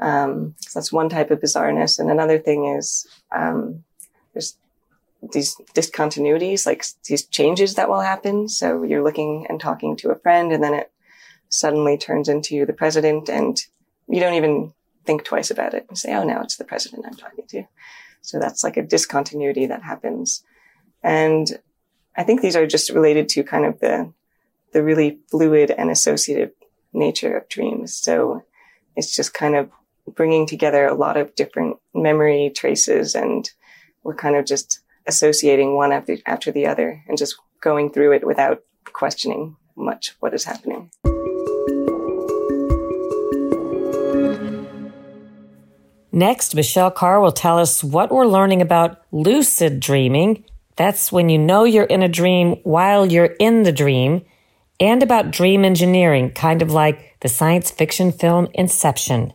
Um, 0.00 0.54
so 0.58 0.78
that's 0.78 0.92
one 0.92 1.08
type 1.08 1.30
of 1.30 1.40
bizarreness. 1.40 1.98
And 1.98 2.10
another 2.10 2.38
thing 2.38 2.66
is, 2.66 3.06
um, 3.34 3.84
there's 4.34 4.56
these 5.32 5.56
discontinuities, 5.74 6.66
like 6.66 6.84
these 7.08 7.24
changes 7.24 7.74
that 7.74 7.88
will 7.88 8.00
happen. 8.00 8.48
So 8.48 8.82
you're 8.82 9.02
looking 9.02 9.46
and 9.48 9.60
talking 9.60 9.96
to 9.96 10.10
a 10.10 10.18
friend 10.18 10.52
and 10.52 10.62
then 10.62 10.74
it 10.74 10.92
suddenly 11.48 11.96
turns 11.96 12.28
into 12.28 12.66
the 12.66 12.72
president 12.72 13.28
and 13.28 13.58
you 14.08 14.20
don't 14.20 14.34
even 14.34 14.72
think 15.04 15.24
twice 15.24 15.50
about 15.50 15.74
it 15.74 15.86
and 15.88 15.96
say, 15.96 16.14
oh, 16.14 16.24
now 16.24 16.42
it's 16.42 16.56
the 16.56 16.64
president 16.64 17.06
I'm 17.06 17.14
talking 17.14 17.46
to. 17.48 17.64
So 18.20 18.38
that's 18.38 18.64
like 18.64 18.76
a 18.76 18.82
discontinuity 18.82 19.66
that 19.66 19.82
happens. 19.82 20.42
And 21.02 21.58
I 22.16 22.24
think 22.24 22.40
these 22.40 22.56
are 22.56 22.66
just 22.66 22.90
related 22.90 23.28
to 23.30 23.44
kind 23.44 23.64
of 23.64 23.78
the, 23.80 24.12
the 24.72 24.82
really 24.82 25.18
fluid 25.30 25.70
and 25.70 25.90
associative 25.90 26.50
nature 26.92 27.36
of 27.36 27.48
dreams. 27.48 27.94
So 27.94 28.42
it's 28.96 29.14
just 29.14 29.32
kind 29.32 29.54
of 29.54 29.70
bringing 30.14 30.46
together 30.46 30.86
a 30.86 30.94
lot 30.94 31.16
of 31.16 31.34
different 31.34 31.76
memory 31.94 32.52
traces 32.54 33.14
and 33.14 33.50
we're 34.02 34.14
kind 34.14 34.36
of 34.36 34.44
just 34.44 34.80
associating 35.06 35.74
one 35.74 35.92
after, 35.92 36.16
after 36.26 36.50
the 36.52 36.66
other 36.66 37.02
and 37.08 37.18
just 37.18 37.36
going 37.60 37.92
through 37.92 38.12
it 38.12 38.26
without 38.26 38.62
questioning 38.92 39.56
much 39.76 40.14
what 40.20 40.34
is 40.34 40.44
happening. 40.44 40.90
Next, 46.12 46.54
Michelle 46.54 46.90
Carr 46.90 47.20
will 47.20 47.30
tell 47.30 47.58
us 47.58 47.84
what 47.84 48.10
we're 48.10 48.26
learning 48.26 48.62
about 48.62 49.02
lucid 49.12 49.80
dreaming. 49.80 50.44
That's 50.76 51.12
when 51.12 51.28
you 51.28 51.36
know 51.36 51.64
you're 51.64 51.84
in 51.84 52.02
a 52.02 52.08
dream 52.08 52.56
while 52.62 53.04
you're 53.04 53.36
in 53.38 53.64
the 53.64 53.72
dream, 53.72 54.24
and 54.80 55.02
about 55.02 55.30
dream 55.30 55.62
engineering, 55.62 56.30
kind 56.30 56.62
of 56.62 56.70
like 56.70 57.16
the 57.20 57.28
science 57.28 57.70
fiction 57.70 58.12
film 58.12 58.48
Inception. 58.54 59.34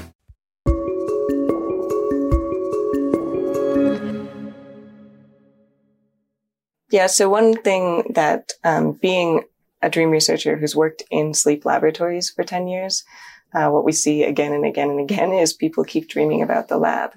Yeah, 6.91 7.07
so 7.07 7.29
one 7.29 7.53
thing 7.53 8.11
that 8.13 8.51
um, 8.63 8.91
being 8.91 9.45
a 9.81 9.89
dream 9.89 10.09
researcher 10.09 10.57
who's 10.57 10.75
worked 10.75 11.03
in 11.09 11.33
sleep 11.33 11.65
laboratories 11.65 12.29
for 12.29 12.43
10 12.43 12.67
years, 12.67 13.03
uh, 13.53 13.69
what 13.69 13.85
we 13.85 13.93
see 13.93 14.23
again 14.23 14.53
and 14.53 14.65
again 14.65 14.89
and 14.89 14.99
again 14.99 15.31
is 15.31 15.53
people 15.53 15.83
keep 15.83 16.09
dreaming 16.09 16.41
about 16.41 16.67
the 16.67 16.77
lab. 16.77 17.13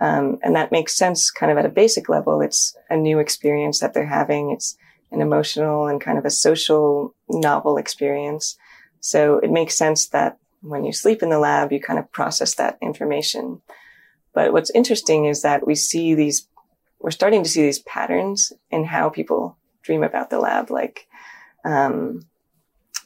Um, 0.00 0.38
and 0.42 0.54
that 0.54 0.70
makes 0.70 0.96
sense 0.96 1.30
kind 1.30 1.50
of 1.50 1.58
at 1.58 1.66
a 1.66 1.70
basic 1.70 2.08
level. 2.08 2.42
It's 2.42 2.76
a 2.90 2.96
new 2.96 3.18
experience 3.18 3.80
that 3.80 3.94
they're 3.94 4.06
having. 4.06 4.50
It's 4.50 4.76
an 5.10 5.22
emotional 5.22 5.86
and 5.86 6.00
kind 6.00 6.18
of 6.18 6.24
a 6.24 6.30
social 6.30 7.14
novel 7.28 7.78
experience. 7.78 8.56
So 9.00 9.38
it 9.38 9.50
makes 9.50 9.76
sense 9.76 10.08
that 10.08 10.38
when 10.60 10.84
you 10.84 10.92
sleep 10.92 11.22
in 11.22 11.30
the 11.30 11.38
lab, 11.38 11.72
you 11.72 11.80
kind 11.80 11.98
of 11.98 12.12
process 12.12 12.54
that 12.56 12.76
information. 12.82 13.62
But 14.34 14.52
what's 14.52 14.70
interesting 14.70 15.24
is 15.24 15.42
that 15.42 15.66
we 15.66 15.74
see 15.74 16.14
these, 16.14 16.48
we're 17.06 17.12
starting 17.12 17.44
to 17.44 17.48
see 17.48 17.62
these 17.62 17.78
patterns 17.78 18.52
in 18.68 18.82
how 18.82 19.08
people 19.08 19.56
dream 19.84 20.02
about 20.02 20.28
the 20.28 20.40
lab. 20.40 20.72
Like, 20.72 21.06
um, 21.64 22.26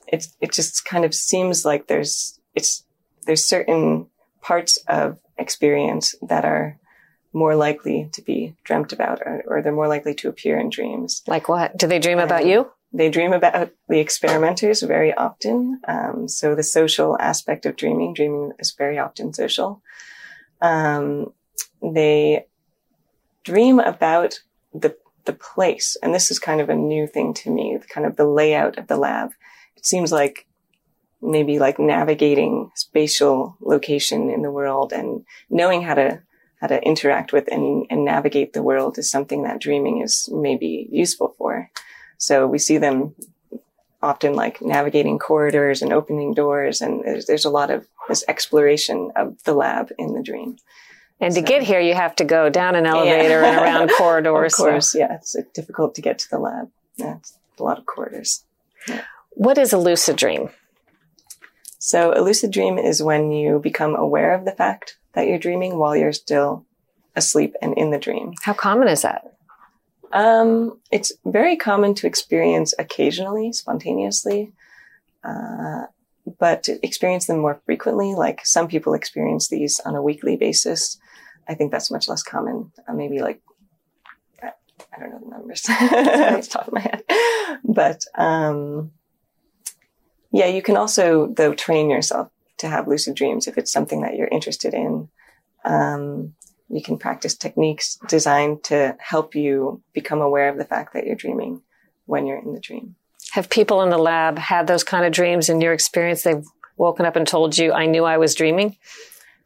it, 0.06 0.26
it 0.40 0.52
just 0.52 0.86
kind 0.86 1.04
of 1.04 1.14
seems 1.14 1.66
like 1.66 1.86
there's, 1.86 2.40
it's, 2.54 2.82
there's 3.26 3.44
certain 3.44 4.06
parts 4.40 4.78
of 4.88 5.18
experience 5.36 6.14
that 6.22 6.46
are 6.46 6.78
more 7.34 7.54
likely 7.54 8.08
to 8.14 8.22
be 8.22 8.56
dreamt 8.64 8.94
about 8.94 9.20
or, 9.20 9.44
or 9.46 9.60
they're 9.60 9.70
more 9.70 9.86
likely 9.86 10.14
to 10.14 10.30
appear 10.30 10.58
in 10.58 10.70
dreams. 10.70 11.22
Like 11.26 11.50
what? 11.50 11.76
Do 11.76 11.86
they 11.86 11.98
dream 11.98 12.20
about 12.20 12.46
you? 12.46 12.70
They 12.94 13.10
dream 13.10 13.34
about 13.34 13.70
the 13.90 13.98
experimenters 13.98 14.80
very 14.80 15.12
often. 15.12 15.82
Um, 15.86 16.26
so 16.26 16.54
the 16.54 16.62
social 16.62 17.18
aspect 17.20 17.66
of 17.66 17.76
dreaming, 17.76 18.14
dreaming 18.14 18.52
is 18.58 18.72
very 18.72 18.98
often 18.98 19.34
social. 19.34 19.82
Um, 20.62 21.34
they 21.82 22.46
dream 23.50 23.80
about 23.80 24.40
the 24.72 24.96
the 25.24 25.32
place, 25.32 25.96
and 26.02 26.14
this 26.14 26.30
is 26.30 26.38
kind 26.38 26.60
of 26.60 26.68
a 26.70 26.74
new 26.74 27.06
thing 27.06 27.34
to 27.34 27.50
me. 27.50 27.78
Kind 27.88 28.06
of 28.06 28.16
the 28.16 28.26
layout 28.26 28.78
of 28.78 28.86
the 28.86 28.96
lab. 28.96 29.30
It 29.76 29.84
seems 29.84 30.12
like 30.12 30.46
maybe 31.20 31.58
like 31.58 31.78
navigating 31.78 32.70
spatial 32.74 33.56
location 33.60 34.30
in 34.30 34.42
the 34.42 34.50
world 34.50 34.92
and 34.92 35.24
knowing 35.50 35.82
how 35.82 35.94
to 35.94 36.22
how 36.60 36.66
to 36.66 36.82
interact 36.82 37.32
with 37.32 37.46
and, 37.50 37.86
and 37.90 38.04
navigate 38.04 38.52
the 38.52 38.62
world 38.62 38.98
is 38.98 39.10
something 39.10 39.42
that 39.42 39.60
dreaming 39.60 40.02
is 40.02 40.28
maybe 40.30 40.88
useful 40.92 41.34
for. 41.38 41.70
So 42.18 42.46
we 42.46 42.58
see 42.58 42.78
them 42.78 43.14
often 44.02 44.34
like 44.34 44.60
navigating 44.60 45.18
corridors 45.18 45.82
and 45.82 45.92
opening 45.92 46.34
doors, 46.34 46.80
and 46.80 47.02
there's, 47.04 47.26
there's 47.26 47.46
a 47.46 47.50
lot 47.50 47.70
of 47.70 47.86
this 48.08 48.24
exploration 48.28 49.10
of 49.16 49.42
the 49.44 49.54
lab 49.54 49.90
in 49.98 50.14
the 50.14 50.22
dream. 50.22 50.56
And 51.20 51.34
to 51.34 51.40
so, 51.40 51.46
get 51.46 51.62
here, 51.62 51.80
you 51.80 51.94
have 51.94 52.16
to 52.16 52.24
go 52.24 52.48
down 52.48 52.74
an 52.74 52.86
elevator 52.86 53.40
yeah. 53.40 53.50
and 53.50 53.60
around 53.60 53.90
corridors. 53.98 54.54
of 54.54 54.58
course, 54.58 54.92
so. 54.92 54.98
yeah, 54.98 55.16
it's 55.16 55.36
difficult 55.54 55.94
to 55.96 56.02
get 56.02 56.18
to 56.20 56.30
the 56.30 56.38
lab. 56.38 56.70
Yeah, 56.96 57.18
a 57.58 57.62
lot 57.62 57.78
of 57.78 57.86
corridors. 57.86 58.44
Yeah. 58.88 59.04
What 59.30 59.58
is 59.58 59.72
a 59.72 59.78
lucid 59.78 60.16
dream? 60.16 60.50
So 61.78 62.12
a 62.14 62.20
lucid 62.20 62.50
dream 62.50 62.78
is 62.78 63.02
when 63.02 63.32
you 63.32 63.58
become 63.58 63.94
aware 63.94 64.34
of 64.34 64.44
the 64.44 64.52
fact 64.52 64.98
that 65.14 65.26
you're 65.26 65.38
dreaming 65.38 65.78
while 65.78 65.96
you're 65.96 66.12
still 66.12 66.66
asleep 67.16 67.54
and 67.62 67.76
in 67.76 67.90
the 67.90 67.98
dream. 67.98 68.34
How 68.42 68.52
common 68.52 68.88
is 68.88 69.02
that? 69.02 69.30
Um, 70.12 70.78
it's 70.90 71.12
very 71.24 71.56
common 71.56 71.94
to 71.94 72.06
experience 72.06 72.74
occasionally, 72.78 73.52
spontaneously, 73.52 74.52
uh, 75.22 75.86
but 76.38 76.62
to 76.64 76.84
experience 76.84 77.26
them 77.26 77.38
more 77.38 77.60
frequently, 77.64 78.14
like 78.14 78.44
some 78.44 78.68
people 78.68 78.94
experience 78.94 79.48
these 79.48 79.80
on 79.80 79.94
a 79.94 80.02
weekly 80.02 80.36
basis. 80.36 80.98
I 81.50 81.54
think 81.54 81.72
that's 81.72 81.90
much 81.90 82.08
less 82.08 82.22
common. 82.22 82.70
Uh, 82.88 82.94
maybe 82.94 83.18
like 83.20 83.42
I 84.42 84.98
don't 84.98 85.10
know 85.10 85.20
the 85.22 85.30
numbers 85.30 85.64
off 85.70 85.90
the 85.90 86.48
top 86.50 86.68
of 86.68 86.72
my 86.72 86.80
head, 86.80 87.02
but 87.64 88.04
um, 88.14 88.92
yeah, 90.32 90.46
you 90.46 90.62
can 90.62 90.76
also 90.76 91.26
though 91.26 91.54
train 91.54 91.90
yourself 91.90 92.30
to 92.58 92.68
have 92.68 92.86
lucid 92.86 93.16
dreams 93.16 93.48
if 93.48 93.58
it's 93.58 93.72
something 93.72 94.02
that 94.02 94.14
you're 94.14 94.28
interested 94.28 94.74
in. 94.74 95.08
Um, 95.64 96.34
you 96.68 96.82
can 96.82 96.98
practice 96.98 97.34
techniques 97.34 97.98
designed 98.08 98.62
to 98.64 98.96
help 99.00 99.34
you 99.34 99.82
become 99.92 100.20
aware 100.20 100.48
of 100.48 100.56
the 100.56 100.64
fact 100.64 100.94
that 100.94 101.04
you're 101.04 101.16
dreaming 101.16 101.62
when 102.06 102.26
you're 102.26 102.38
in 102.38 102.52
the 102.52 102.60
dream. 102.60 102.94
Have 103.32 103.50
people 103.50 103.82
in 103.82 103.90
the 103.90 103.98
lab 103.98 104.38
had 104.38 104.68
those 104.68 104.84
kind 104.84 105.04
of 105.04 105.12
dreams 105.12 105.48
in 105.48 105.60
your 105.60 105.72
experience? 105.72 106.22
They've 106.22 106.44
woken 106.76 107.06
up 107.06 107.16
and 107.16 107.26
told 107.26 107.58
you, 107.58 107.72
I 107.72 107.86
knew 107.86 108.04
I 108.04 108.18
was 108.18 108.36
dreaming? 108.36 108.76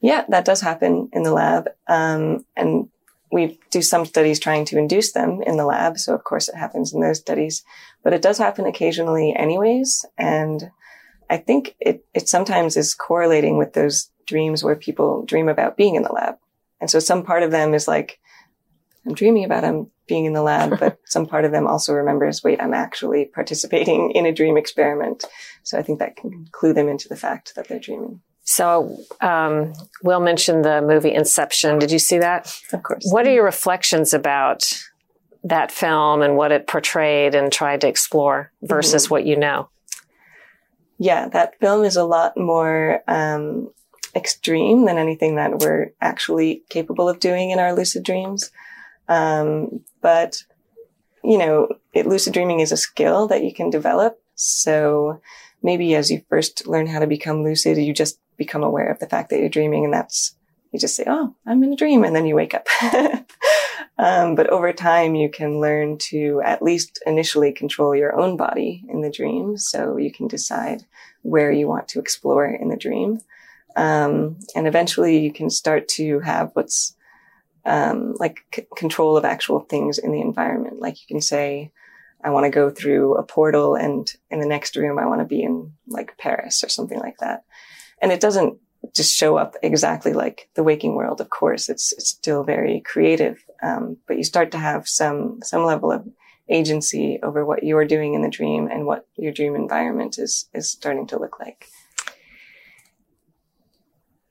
Yeah, 0.05 0.27
that 0.29 0.45
does 0.45 0.61
happen 0.61 1.09
in 1.15 1.23
the 1.23 1.33
lab. 1.33 1.71
Um, 1.89 2.45
and 2.55 2.91
we 3.33 3.59
do 3.71 3.81
some 3.81 4.05
studies 4.05 4.39
trying 4.39 4.67
to 4.67 4.77
induce 4.77 5.13
them 5.13 5.41
in 5.47 5.57
the 5.57 5.65
lab. 5.65 5.97
So 5.97 6.15
of 6.15 6.25
course 6.25 6.47
it 6.47 6.57
happens 6.57 6.93
in 6.93 7.01
those 7.01 7.21
studies, 7.21 7.65
but 8.03 8.13
it 8.13 8.21
does 8.21 8.37
happen 8.37 8.67
occasionally 8.67 9.35
anyways. 9.35 10.05
And 10.19 10.71
I 11.31 11.39
think 11.39 11.75
it, 11.81 12.05
it 12.13 12.29
sometimes 12.29 12.77
is 12.77 12.95
correlating 12.95 13.57
with 13.57 13.73
those 13.73 14.11
dreams 14.27 14.63
where 14.63 14.77
people 14.77 15.25
dream 15.25 15.49
about 15.49 15.79
being 15.79 15.95
in 15.95 16.03
the 16.03 16.13
lab. 16.13 16.35
And 16.83 16.91
so 16.91 16.99
some 16.99 17.23
part 17.23 17.43
of 17.43 17.51
them 17.51 17.73
is 17.73 17.89
like, 17.89 18.21
I'm 19.07 19.15
dreaming 19.15 19.45
about 19.45 19.65
I'm 19.65 19.91
being 20.07 20.27
in 20.27 20.35
the 20.35 20.43
lab, 20.43 20.79
but 20.81 20.99
some 21.07 21.25
part 21.25 21.47
of 21.47 21.53
them 21.53 21.67
also 21.67 21.95
remembers, 21.95 22.45
wait, 22.45 22.61
I'm 22.61 22.75
actually 22.75 23.25
participating 23.25 24.11
in 24.11 24.27
a 24.27 24.35
dream 24.35 24.59
experiment. 24.59 25.25
So 25.63 25.79
I 25.79 25.83
think 25.83 25.99
that 26.01 26.17
can 26.17 26.47
clue 26.53 26.75
them 26.75 26.89
into 26.89 27.09
the 27.09 27.17
fact 27.17 27.55
that 27.55 27.69
they're 27.69 27.81
dreaming. 27.81 28.21
So, 28.45 28.99
um, 29.23 29.73
Will 30.03 30.21
mentioned 30.21 30.65
the 30.65 30.83
movie 30.83 31.13
Inception. 31.13 31.79
Did 31.79 31.91
you 31.91 31.99
see 31.99 32.19
that? 32.19 32.55
Of 32.73 32.83
course. 32.83 33.05
What 33.11 33.27
are 33.27 33.33
your 33.33 33.45
reflections 33.45 34.13
about 34.13 34.71
that 35.43 35.73
film 35.73 36.23
and 36.23 36.37
what 36.37 36.53
it 36.53 36.67
portrayed 36.67 37.35
and 37.35 37.51
tried 37.51 37.81
to 37.83 37.89
explore 37.89 38.53
versus 38.63 39.05
mm-hmm. 39.05 39.15
what 39.15 39.27
you 39.27 39.37
know? 39.37 39.69
Yeah, 40.99 41.29
that 41.29 41.59
film 41.59 41.85
is 41.85 41.97
a 41.97 42.05
lot 42.05 42.37
more 42.37 43.03
um, 43.09 43.71
extreme 44.15 44.85
than 44.85 44.99
anything 44.99 45.37
that 45.37 45.59
we're 45.59 45.93
actually 46.01 46.63
capable 46.69 47.09
of 47.09 47.21
doing 47.21 47.51
in 47.51 47.59
our 47.59 47.75
lucid 47.75 48.05
dreams. 48.05 48.51
Um, 49.09 49.81
but, 50.01 50.43
you 51.23 51.37
know, 51.37 51.69
it, 51.93 52.07
lucid 52.07 52.33
dreaming 52.33 52.61
is 52.61 52.73
a 52.73 52.77
skill 52.77 53.27
that 53.29 53.43
you 53.43 53.53
can 53.53 53.71
develop. 53.71 54.21
So 54.35 55.21
maybe 55.63 55.95
as 55.95 56.11
you 56.11 56.23
first 56.29 56.67
learn 56.67 56.87
how 56.87 57.01
to 57.01 57.07
become 57.07 57.43
lucid, 57.43 57.77
you 57.79 57.93
just 57.93 58.19
become 58.37 58.63
aware 58.63 58.91
of 58.91 58.99
the 58.99 59.09
fact 59.09 59.31
that 59.31 59.41
you're 59.41 59.49
dreaming 59.49 59.85
and 59.85 59.93
that's, 59.93 60.37
you 60.73 60.79
just 60.79 60.97
say, 60.97 61.05
Oh, 61.07 61.35
I'm 61.47 61.63
in 61.63 61.73
a 61.73 61.77
dream. 61.77 62.05
And 62.05 62.15
then 62.15 62.27
you 62.27 62.35
wake 62.35 62.55
up. 62.55 62.67
um, 63.99 64.35
but 64.35 64.49
over 64.51 64.73
time, 64.73 65.15
you 65.15 65.29
can 65.29 65.61
learn 65.61 65.99
to 66.11 66.43
at 66.45 66.63
least 66.63 67.01
initially 67.07 67.53
control 67.53 67.95
your 67.95 68.19
own 68.19 68.37
body 68.37 68.85
in 68.89 69.01
the 69.01 69.11
dream. 69.11 69.57
So 69.57 69.97
you 69.97 70.13
can 70.13 70.27
decide 70.27 70.85
where 71.23 71.53
you 71.53 71.69
want 71.69 71.89
to 71.89 72.01
explore 72.01 72.47
in 72.47 72.69
the 72.69 72.77
dream. 72.77 73.21
Um, 73.77 74.39
and 74.55 74.67
eventually 74.67 75.19
you 75.19 75.33
can 75.33 75.51
start 75.51 75.89
to 75.89 76.21
have 76.21 76.51
what's, 76.55 76.97
um, 77.65 78.15
like 78.19 78.41
c- 78.55 78.67
control 78.77 79.17
of 79.17 79.25
actual 79.25 79.61
things 79.61 79.99
in 79.99 80.13
the 80.13 80.21
environment. 80.21 80.81
Like 80.81 81.01
you 81.01 81.07
can 81.09 81.21
say, 81.21 81.73
I 82.25 82.31
want 82.31 82.45
to 82.45 82.51
go 82.51 82.71
through 82.71 83.17
a 83.17 83.23
portal 83.23 83.75
and 83.75 84.11
in 84.31 84.41
the 84.41 84.47
next 84.47 84.77
room, 84.77 84.99
I 84.99 85.07
want 85.07 85.21
to 85.21 85.27
be 85.27 85.43
in 85.43 85.73
like 85.87 86.17
Paris 86.17 86.65
or 86.65 86.71
something 86.71 86.99
like 86.99 87.19
that. 87.19 87.45
And 88.05 88.13
it 88.13 88.21
doesn't 88.21 88.59
just 88.95 89.17
show 89.17 89.39
up 89.39 89.55
exactly 89.63 90.13
like 90.13 90.51
the 90.57 90.63
waking 90.63 90.95
world. 90.95 91.23
Of 91.23 91.31
course, 91.31 91.71
it's, 91.71 91.91
it's 91.95 92.11
still 92.11 92.45
very 92.45 92.83
creative. 92.83 93.43
Um, 93.63 93.97
but 94.07 94.19
you 94.19 94.25
start 94.25 94.51
to 94.51 94.59
have 94.59 94.87
some, 94.87 95.39
some 95.43 95.65
level 95.65 95.91
of 95.91 96.07
agency 96.51 97.19
over 97.23 97.47
what 97.47 97.63
you're 97.63 97.87
doing 97.87 98.13
in 98.13 98.21
the 98.21 98.29
dream 98.29 98.69
and 98.71 98.85
what 98.85 99.07
your 99.17 99.33
dream 99.33 99.55
environment 99.55 100.19
is, 100.19 100.51
is 100.53 100.71
starting 100.71 101.07
to 101.07 101.19
look 101.19 101.41
like. 101.41 101.67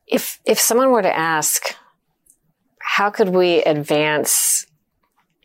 If, 0.05 0.39
if 0.45 0.59
someone 0.59 0.91
were 0.91 1.01
to 1.01 1.17
ask, 1.17 1.75
how 2.77 3.09
could 3.09 3.29
we 3.29 3.63
advance, 3.63 4.67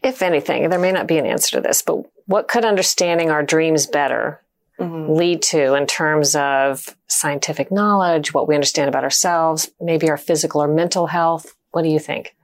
if 0.02 0.20
anything, 0.20 0.68
there 0.68 0.78
may 0.78 0.92
not 0.92 1.06
be 1.06 1.16
an 1.16 1.24
answer 1.24 1.56
to 1.56 1.62
this, 1.62 1.80
but 1.80 2.02
what 2.26 2.46
could 2.46 2.66
understanding 2.66 3.30
our 3.30 3.42
dreams 3.42 3.86
better 3.86 4.42
mm-hmm. 4.78 5.12
lead 5.12 5.42
to 5.42 5.74
in 5.74 5.86
terms 5.86 6.34
of 6.36 6.96
scientific 7.08 7.70
knowledge, 7.70 8.32
what 8.32 8.48
we 8.48 8.54
understand 8.54 8.88
about 8.88 9.04
ourselves, 9.04 9.70
maybe 9.80 10.08
our 10.08 10.16
physical 10.16 10.62
or 10.62 10.68
mental 10.68 11.06
health? 11.06 11.54
What 11.72 11.82
do 11.82 11.88
you 11.88 11.98
think? 11.98 12.34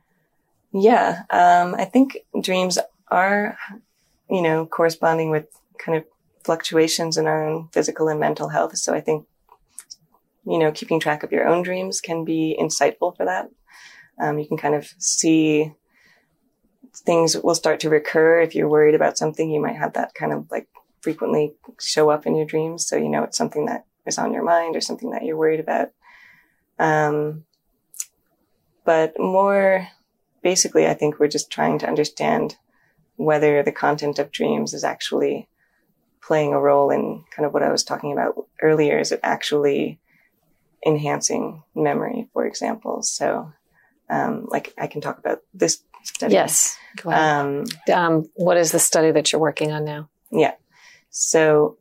Yeah, 0.73 1.23
um, 1.31 1.75
I 1.77 1.85
think 1.85 2.19
dreams 2.41 2.79
are, 3.09 3.57
you 4.29 4.43
know, 4.43 4.67
corresponding 4.67 5.31
with 5.31 5.47
kind 5.79 5.97
of 5.97 6.05
fluctuations 6.45 7.17
in 7.17 7.27
our 7.27 7.47
own 7.47 7.69
physical 7.73 8.09
and 8.09 8.19
mental 8.19 8.49
health. 8.49 8.77
So 8.77 8.93
I 8.93 9.01
think, 9.01 9.27
you 10.45 10.59
know, 10.59 10.73
keeping 10.73 11.01
track 11.01 11.23
of 11.23 11.33
your 11.33 11.47
own 11.47 11.63
dreams 11.63 12.01
can 12.01 12.25
be 12.25 12.57
insightful 12.61 13.17
for 13.17 13.25
that. 13.25 13.49
Um, 14.21 14.39
you 14.39 14.47
can 14.47 14.57
kind 14.57 14.75
of 14.75 14.93
see 14.99 15.73
things 17.07 17.37
will 17.37 17.55
start 17.55 17.81
to 17.81 17.91
recur. 17.91 18.41
If 18.41 18.55
you're 18.55 18.69
worried 18.69 18.95
about 18.95 19.19
something, 19.19 19.51
you 19.51 19.61
might 19.61 19.77
have 19.77 19.95
that 19.95 20.15
kind 20.15 20.33
of 20.33 20.51
like 20.51 20.69
frequently 21.05 21.55
show 21.79 22.11
up 22.11 22.27
in 22.27 22.35
your 22.35 22.47
dreams. 22.47 22.87
So 22.87 22.97
you 22.97 23.09
know 23.09 23.23
it's 23.23 23.37
something 23.37 23.67
that 23.67 23.85
is 24.07 24.19
on 24.19 24.33
your 24.33 24.43
mind 24.43 24.75
or 24.75 24.81
something 24.81 25.11
that 25.11 25.25
you're 25.25 25.37
worried 25.37 25.61
about. 25.61 25.91
Um, 26.79 27.45
but 28.85 29.15
more 29.19 29.89
basically, 30.43 30.87
I 30.87 30.95
think 30.95 31.19
we're 31.19 31.29
just 31.29 31.51
trying 31.51 31.79
to 31.81 31.87
understand 31.87 32.57
whether 33.17 33.63
the 33.63 33.73
content 33.73 34.19
of 34.19 34.33
dreams 34.33 34.75
is 34.75 34.85
actually 34.85 35.49
playing 36.21 36.53
a 36.53 36.61
role 36.61 36.91
in 36.91 37.25
kind 37.35 37.47
of 37.47 37.53
what 37.53 37.63
I 37.63 37.71
was 37.71 37.85
talking 37.85 38.13
about 38.13 38.35
earlier. 38.61 38.99
Is 38.99 39.13
it 39.13 39.21
actually 39.23 40.01
enhancing 40.85 41.63
memory, 41.75 42.29
for 42.33 42.47
example? 42.47 43.03
So, 43.03 43.53
um, 44.11 44.47
like 44.49 44.75
I 44.79 44.87
can 44.87 45.01
talk 45.01 45.19
about 45.19 45.41
this 45.53 45.83
study. 46.03 46.35
Yes. 46.35 46.77
Um, 47.05 47.65
um, 47.93 48.27
what 48.35 48.57
is 48.57 48.73
the 48.73 48.79
study 48.79 49.11
that 49.13 49.33
you're 49.33 49.41
working 49.41 49.73
on 49.73 49.85
now? 49.85 50.09
Yeah. 50.31 50.55
So 51.17 51.79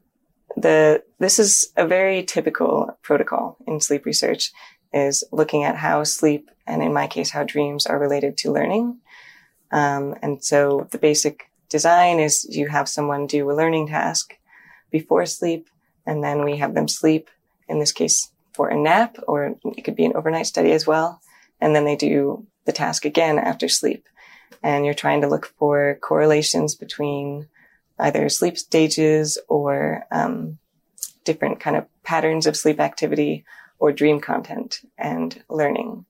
the, 0.56 1.04
this 1.18 1.40
is 1.40 1.74
a 1.76 1.88
very 1.88 2.24
typical 2.24 2.96
protocol 3.02 3.58
in 3.66 3.80
sleep 3.80 4.06
research 4.06 4.52
is 4.94 5.24
looking 5.32 5.64
at 5.64 5.76
how 5.76 6.04
sleep 6.04 6.52
and 6.68 6.84
in 6.84 6.94
my 6.94 7.08
case, 7.08 7.32
how 7.32 7.44
dreams 7.44 7.88
are 7.88 7.98
related 7.98 8.38
to 8.38 8.52
learning. 8.52 9.00
Um, 9.72 10.14
and 10.22 10.44
so 10.44 10.88
the 10.92 11.00
basic 11.00 11.50
design 11.68 12.20
is 12.20 12.46
you 12.56 12.68
have 12.68 12.88
someone 12.88 13.26
do 13.26 13.50
a 13.50 13.58
learning 13.58 13.88
task 13.88 14.36
before 14.92 15.26
sleep 15.26 15.68
and 16.06 16.24
then 16.24 16.46
we 16.46 16.58
have 16.58 16.76
them 16.76 16.88
sleep 16.88 17.32
in 17.68 17.80
this 17.80 17.92
case 17.92 18.30
for 18.54 18.70
a 18.70 18.80
nap 18.80 19.18
or 19.28 19.56
it 19.76 19.84
could 19.84 19.96
be 19.96 20.06
an 20.06 20.16
overnight 20.16 20.46
study 20.46 20.72
as 20.74 20.86
well. 20.86 21.22
And 21.60 21.76
then 21.76 21.86
they 21.86 21.96
do 21.96 22.46
the 22.66 22.72
task 22.72 23.04
again 23.04 23.40
after 23.40 23.68
sleep 23.68 24.06
and 24.62 24.86
you're 24.86 24.94
trying 24.94 25.22
to 25.22 25.28
look 25.28 25.48
for 25.58 25.98
correlations 26.04 26.76
between 26.76 27.50
either 28.04 28.28
sleep 28.28 28.58
stages 28.58 29.40
or 29.48 30.06
um, 30.12 30.60
different 31.24 31.60
kind 31.60 31.78
of 31.78 31.86
patterns 32.04 32.46
of 32.46 32.58
sleep 32.58 32.80
activity 32.80 33.46
or 33.80 33.92
dream 33.92 34.20
content 34.20 34.82
and 34.98 35.42
learning. 35.50 36.06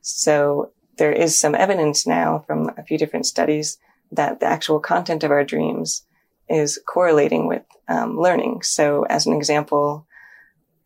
So 0.00 0.70
there 0.98 1.12
is 1.12 1.38
some 1.38 1.54
evidence 1.54 2.06
now 2.06 2.44
from 2.46 2.70
a 2.78 2.84
few 2.84 2.96
different 2.96 3.26
studies 3.26 3.78
that 4.12 4.38
the 4.38 4.46
actual 4.46 4.78
content 4.78 5.24
of 5.24 5.32
our 5.32 5.44
dreams 5.44 6.04
is 6.48 6.78
correlating 6.86 7.48
with 7.48 7.62
um, 7.88 8.18
learning. 8.18 8.62
So 8.62 9.04
as 9.08 9.26
an 9.26 9.32
example, 9.32 10.06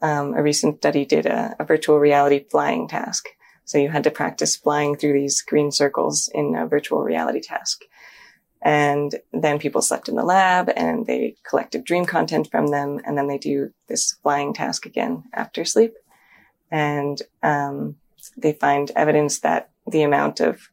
um, 0.01 0.35
a 0.35 0.43
recent 0.43 0.79
study 0.79 1.05
did 1.05 1.27
a, 1.27 1.55
a, 1.59 1.65
virtual 1.65 1.99
reality 1.99 2.45
flying 2.51 2.87
task. 2.89 3.29
So 3.65 3.79
you 3.79 3.89
had 3.89 4.05
to 4.05 4.11
practice 4.11 4.57
flying 4.57 4.97
through 4.97 5.15
these 5.15 5.43
green 5.43 5.73
circles 5.73 6.31
in 6.33 6.55
a 6.55 6.67
virtual 6.67 7.03
reality 7.03 7.41
task. 7.41 7.83
And 8.63 9.15
then 9.33 9.59
people 9.59 9.83
slept 9.83 10.09
in 10.09 10.17
the 10.17 10.25
lab 10.25 10.71
and 10.77 11.07
they 11.07 11.37
collected 11.49 11.85
dream 11.85 12.05
content 12.05 12.51
from 12.51 12.69
them. 12.69 13.01
And 13.05 13.17
then 13.17 13.29
they 13.29 13.39
do 13.39 13.71
this 13.89 14.13
flying 14.23 14.55
task 14.55 14.87
again 14.87 15.25
after 15.33 15.65
sleep. 15.65 15.95
And, 16.71 17.21
um, 17.43 17.97
they 18.37 18.53
find 18.53 18.91
evidence 18.97 19.41
that 19.41 19.71
the 19.87 20.03
amount 20.03 20.41
of 20.41 20.69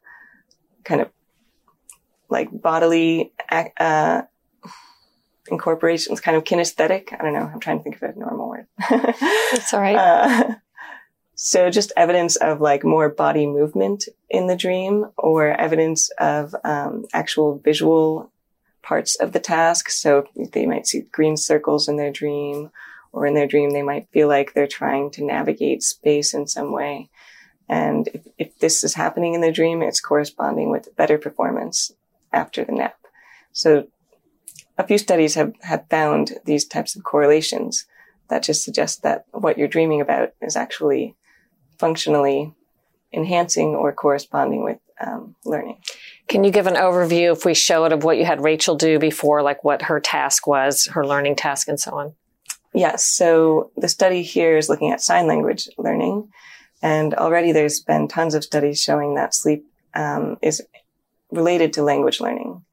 kind 0.84 1.00
of 1.00 1.10
like 2.28 2.48
bodily, 2.50 3.32
uh, 3.78 4.22
incorporations, 5.48 6.20
kind 6.20 6.36
of 6.36 6.44
kinesthetic. 6.44 7.12
I 7.12 7.22
don't 7.22 7.34
know. 7.34 7.50
I'm 7.52 7.60
trying 7.60 7.78
to 7.78 7.82
think 7.84 7.96
of 7.96 8.02
a 8.02 8.18
normal 8.18 8.48
word. 8.48 8.66
That's 8.90 9.72
all 9.72 9.80
right. 9.80 9.96
Uh, 9.96 10.54
so 11.34 11.70
just 11.70 11.92
evidence 11.96 12.36
of 12.36 12.60
like 12.60 12.84
more 12.84 13.08
body 13.08 13.46
movement 13.46 14.04
in 14.30 14.46
the 14.46 14.56
dream 14.56 15.06
or 15.16 15.48
evidence 15.48 16.10
of 16.18 16.54
um, 16.64 17.06
actual 17.12 17.58
visual 17.58 18.30
parts 18.82 19.16
of 19.16 19.32
the 19.32 19.40
task. 19.40 19.88
So 19.90 20.26
they 20.52 20.66
might 20.66 20.86
see 20.86 21.00
green 21.12 21.36
circles 21.36 21.88
in 21.88 21.96
their 21.96 22.12
dream 22.12 22.70
or 23.14 23.26
in 23.26 23.34
their 23.34 23.46
dream, 23.46 23.70
they 23.70 23.82
might 23.82 24.08
feel 24.10 24.26
like 24.26 24.52
they're 24.52 24.66
trying 24.66 25.08
to 25.12 25.24
navigate 25.24 25.84
space 25.84 26.34
in 26.34 26.48
some 26.48 26.72
way. 26.72 27.08
And 27.68 28.08
if, 28.12 28.26
if 28.38 28.58
this 28.58 28.82
is 28.82 28.94
happening 28.94 29.34
in 29.34 29.40
the 29.40 29.52
dream, 29.52 29.82
it's 29.82 30.00
corresponding 30.00 30.70
with 30.70 30.94
better 30.96 31.16
performance 31.16 31.92
after 32.32 32.64
the 32.64 32.72
nap. 32.72 32.96
So 33.52 33.86
a 34.76 34.86
few 34.86 34.98
studies 34.98 35.36
have, 35.36 35.54
have 35.62 35.88
found 35.88 36.32
these 36.44 36.64
types 36.64 36.96
of 36.96 37.04
correlations 37.04 37.86
that 38.28 38.42
just 38.42 38.64
suggest 38.64 39.02
that 39.02 39.26
what 39.30 39.56
you're 39.58 39.68
dreaming 39.68 40.00
about 40.00 40.30
is 40.42 40.56
actually 40.56 41.14
functionally 41.78 42.52
enhancing 43.12 43.74
or 43.74 43.92
corresponding 43.92 44.64
with 44.64 44.78
um, 45.00 45.34
learning. 45.44 45.78
Can 46.28 46.44
you 46.44 46.50
give 46.50 46.66
an 46.66 46.74
overview, 46.74 47.32
if 47.32 47.44
we 47.44 47.54
show 47.54 47.84
it, 47.84 47.92
of 47.92 48.04
what 48.04 48.16
you 48.16 48.24
had 48.24 48.42
Rachel 48.42 48.76
do 48.76 48.98
before, 48.98 49.42
like 49.42 49.64
what 49.64 49.82
her 49.82 50.00
task 50.00 50.46
was, 50.46 50.86
her 50.92 51.06
learning 51.06 51.36
task, 51.36 51.68
and 51.68 51.78
so 51.78 51.92
on? 51.98 52.14
Yes. 52.72 53.06
So 53.06 53.70
the 53.76 53.88
study 53.88 54.22
here 54.22 54.56
is 54.56 54.68
looking 54.68 54.90
at 54.90 55.00
sign 55.00 55.26
language 55.26 55.68
learning. 55.78 56.28
And 56.82 57.14
already 57.14 57.52
there's 57.52 57.80
been 57.80 58.08
tons 58.08 58.34
of 58.34 58.44
studies 58.44 58.82
showing 58.82 59.14
that 59.14 59.34
sleep 59.34 59.64
um, 59.94 60.36
is 60.42 60.62
related 61.30 61.72
to 61.74 61.82
language 61.82 62.20
learning. 62.20 62.64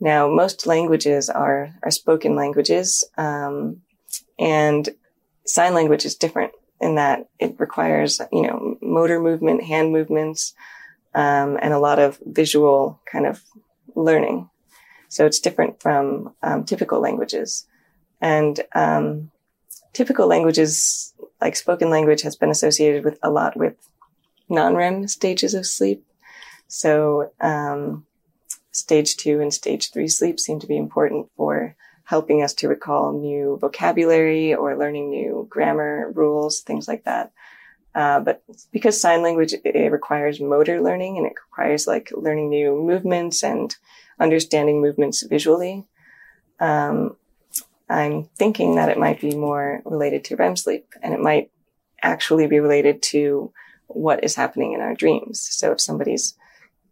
Now, 0.00 0.28
most 0.28 0.66
languages 0.66 1.28
are, 1.28 1.74
are 1.82 1.90
spoken 1.90 2.36
languages, 2.36 3.04
um, 3.16 3.82
and 4.38 4.88
sign 5.44 5.74
language 5.74 6.04
is 6.04 6.14
different 6.14 6.52
in 6.80 6.94
that 6.94 7.28
it 7.38 7.56
requires, 7.58 8.20
you 8.32 8.42
know, 8.42 8.76
motor 8.80 9.20
movement, 9.20 9.64
hand 9.64 9.92
movements, 9.92 10.54
um, 11.14 11.58
and 11.60 11.72
a 11.72 11.78
lot 11.78 11.98
of 11.98 12.18
visual 12.24 13.00
kind 13.10 13.26
of 13.26 13.42
learning. 13.94 14.48
So 15.08 15.26
it's 15.26 15.40
different 15.40 15.82
from 15.82 16.34
um, 16.42 16.64
typical 16.64 17.00
languages. 17.00 17.66
And 18.20 18.60
um, 18.74 19.30
typical 19.92 20.26
languages, 20.26 21.14
like 21.40 21.56
spoken 21.56 21.90
language, 21.90 22.22
has 22.22 22.36
been 22.36 22.50
associated 22.50 23.04
with 23.04 23.18
a 23.22 23.30
lot 23.30 23.56
with 23.56 23.74
non-REM 24.48 25.08
stages 25.08 25.54
of 25.54 25.66
sleep. 25.66 26.04
So 26.68 27.32
um, 27.40 28.06
stage 28.70 29.16
two 29.16 29.40
and 29.40 29.52
stage 29.52 29.90
three 29.90 30.08
sleep 30.08 30.38
seem 30.38 30.60
to 30.60 30.66
be 30.66 30.76
important 30.76 31.30
for 31.36 31.74
helping 32.08 32.42
us 32.42 32.54
to 32.54 32.68
recall 32.68 33.12
new 33.12 33.58
vocabulary 33.60 34.54
or 34.54 34.78
learning 34.78 35.10
new 35.10 35.46
grammar 35.50 36.10
rules, 36.14 36.60
things 36.60 36.88
like 36.88 37.04
that. 37.04 37.30
Uh, 37.94 38.18
but 38.18 38.42
because 38.72 38.98
sign 38.98 39.22
language, 39.22 39.52
it 39.62 39.92
requires 39.92 40.40
motor 40.40 40.80
learning 40.80 41.18
and 41.18 41.26
it 41.26 41.34
requires 41.50 41.86
like 41.86 42.10
learning 42.16 42.48
new 42.48 42.74
movements 42.74 43.42
and 43.44 43.76
understanding 44.18 44.80
movements 44.80 45.22
visually. 45.22 45.84
Um, 46.60 47.14
I'm 47.90 48.30
thinking 48.36 48.76
that 48.76 48.88
it 48.88 48.96
might 48.96 49.20
be 49.20 49.36
more 49.36 49.82
related 49.84 50.24
to 50.24 50.36
REM 50.36 50.56
sleep 50.56 50.86
and 51.02 51.12
it 51.12 51.20
might 51.20 51.50
actually 52.02 52.46
be 52.46 52.58
related 52.58 53.02
to 53.02 53.52
what 53.86 54.24
is 54.24 54.34
happening 54.34 54.72
in 54.72 54.80
our 54.80 54.94
dreams. 54.94 55.46
So 55.50 55.72
if 55.72 55.80
somebody's 55.82 56.36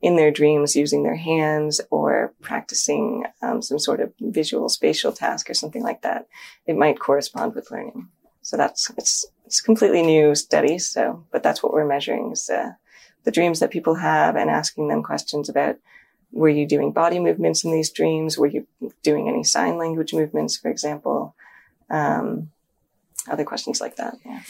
in 0.02 0.16
their 0.16 0.30
dreams 0.30 0.76
using 0.76 1.02
their 1.02 1.16
hands 1.16 1.80
or 1.90 2.34
practicing 2.40 3.24
um, 3.42 3.62
some 3.62 3.78
sort 3.78 4.00
of 4.00 4.12
visual 4.20 4.68
spatial 4.68 5.12
task 5.12 5.48
or 5.48 5.54
something 5.54 5.82
like 5.82 6.02
that, 6.02 6.26
it 6.66 6.76
might 6.76 7.00
correspond 7.00 7.54
with 7.54 7.70
learning. 7.70 8.08
So 8.42 8.56
that's 8.56 8.90
it's 8.96 9.26
it's 9.46 9.60
completely 9.60 10.02
new 10.02 10.34
study. 10.34 10.78
So, 10.78 11.24
but 11.32 11.42
that's 11.42 11.62
what 11.62 11.72
we're 11.72 11.86
measuring 11.86 12.32
is 12.32 12.48
uh, 12.50 12.72
the 13.24 13.30
dreams 13.30 13.60
that 13.60 13.70
people 13.70 13.96
have 13.96 14.36
and 14.36 14.50
asking 14.50 14.88
them 14.88 15.02
questions 15.02 15.48
about 15.48 15.76
were 16.32 16.48
you 16.48 16.66
doing 16.66 16.92
body 16.92 17.18
movements 17.18 17.64
in 17.64 17.72
these 17.72 17.90
dreams? 17.90 18.36
Were 18.36 18.46
you 18.46 18.66
doing 19.02 19.28
any 19.28 19.44
sign 19.44 19.78
language 19.78 20.12
movements, 20.12 20.56
for 20.56 20.70
example? 20.70 21.34
Um, 21.88 22.50
other 23.28 23.44
questions 23.44 23.80
like 23.80 23.96
that. 23.96 24.16
Yeah. 24.24 24.42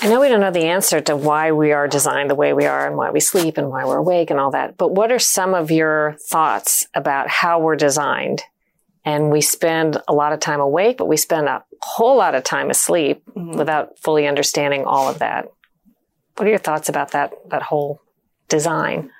I 0.00 0.08
know 0.08 0.20
we 0.20 0.28
don't 0.28 0.40
know 0.40 0.52
the 0.52 0.66
answer 0.66 1.00
to 1.00 1.16
why 1.16 1.50
we 1.50 1.72
are 1.72 1.88
designed 1.88 2.30
the 2.30 2.36
way 2.36 2.52
we 2.52 2.66
are 2.66 2.86
and 2.86 2.96
why 2.96 3.10
we 3.10 3.18
sleep 3.18 3.58
and 3.58 3.68
why 3.68 3.84
we're 3.84 3.96
awake 3.96 4.30
and 4.30 4.38
all 4.38 4.52
that, 4.52 4.76
but 4.76 4.92
what 4.92 5.10
are 5.10 5.18
some 5.18 5.54
of 5.54 5.70
your 5.72 6.16
thoughts 6.30 6.86
about 6.94 7.28
how 7.28 7.58
we're 7.58 7.76
designed? 7.76 8.42
And 9.04 9.30
we 9.30 9.40
spend 9.40 10.00
a 10.06 10.14
lot 10.14 10.32
of 10.32 10.38
time 10.38 10.60
awake, 10.60 10.98
but 10.98 11.08
we 11.08 11.16
spend 11.16 11.48
a 11.48 11.64
whole 11.82 12.16
lot 12.16 12.36
of 12.36 12.44
time 12.44 12.70
asleep 12.70 13.22
mm-hmm. 13.30 13.56
without 13.58 13.98
fully 13.98 14.26
understanding 14.28 14.84
all 14.84 15.08
of 15.08 15.18
that. 15.18 15.50
What 16.36 16.46
are 16.46 16.50
your 16.50 16.58
thoughts 16.58 16.88
about 16.88 17.10
that, 17.12 17.32
that 17.50 17.62
whole 17.62 18.00
design? 18.48 19.10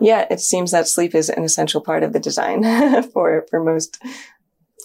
Yeah, 0.00 0.26
it 0.28 0.40
seems 0.40 0.72
that 0.72 0.88
sleep 0.88 1.14
is 1.14 1.28
an 1.28 1.44
essential 1.44 1.80
part 1.80 2.02
of 2.02 2.12
the 2.12 2.18
design 2.18 2.64
for, 3.12 3.46
for 3.48 3.62
most 3.62 4.02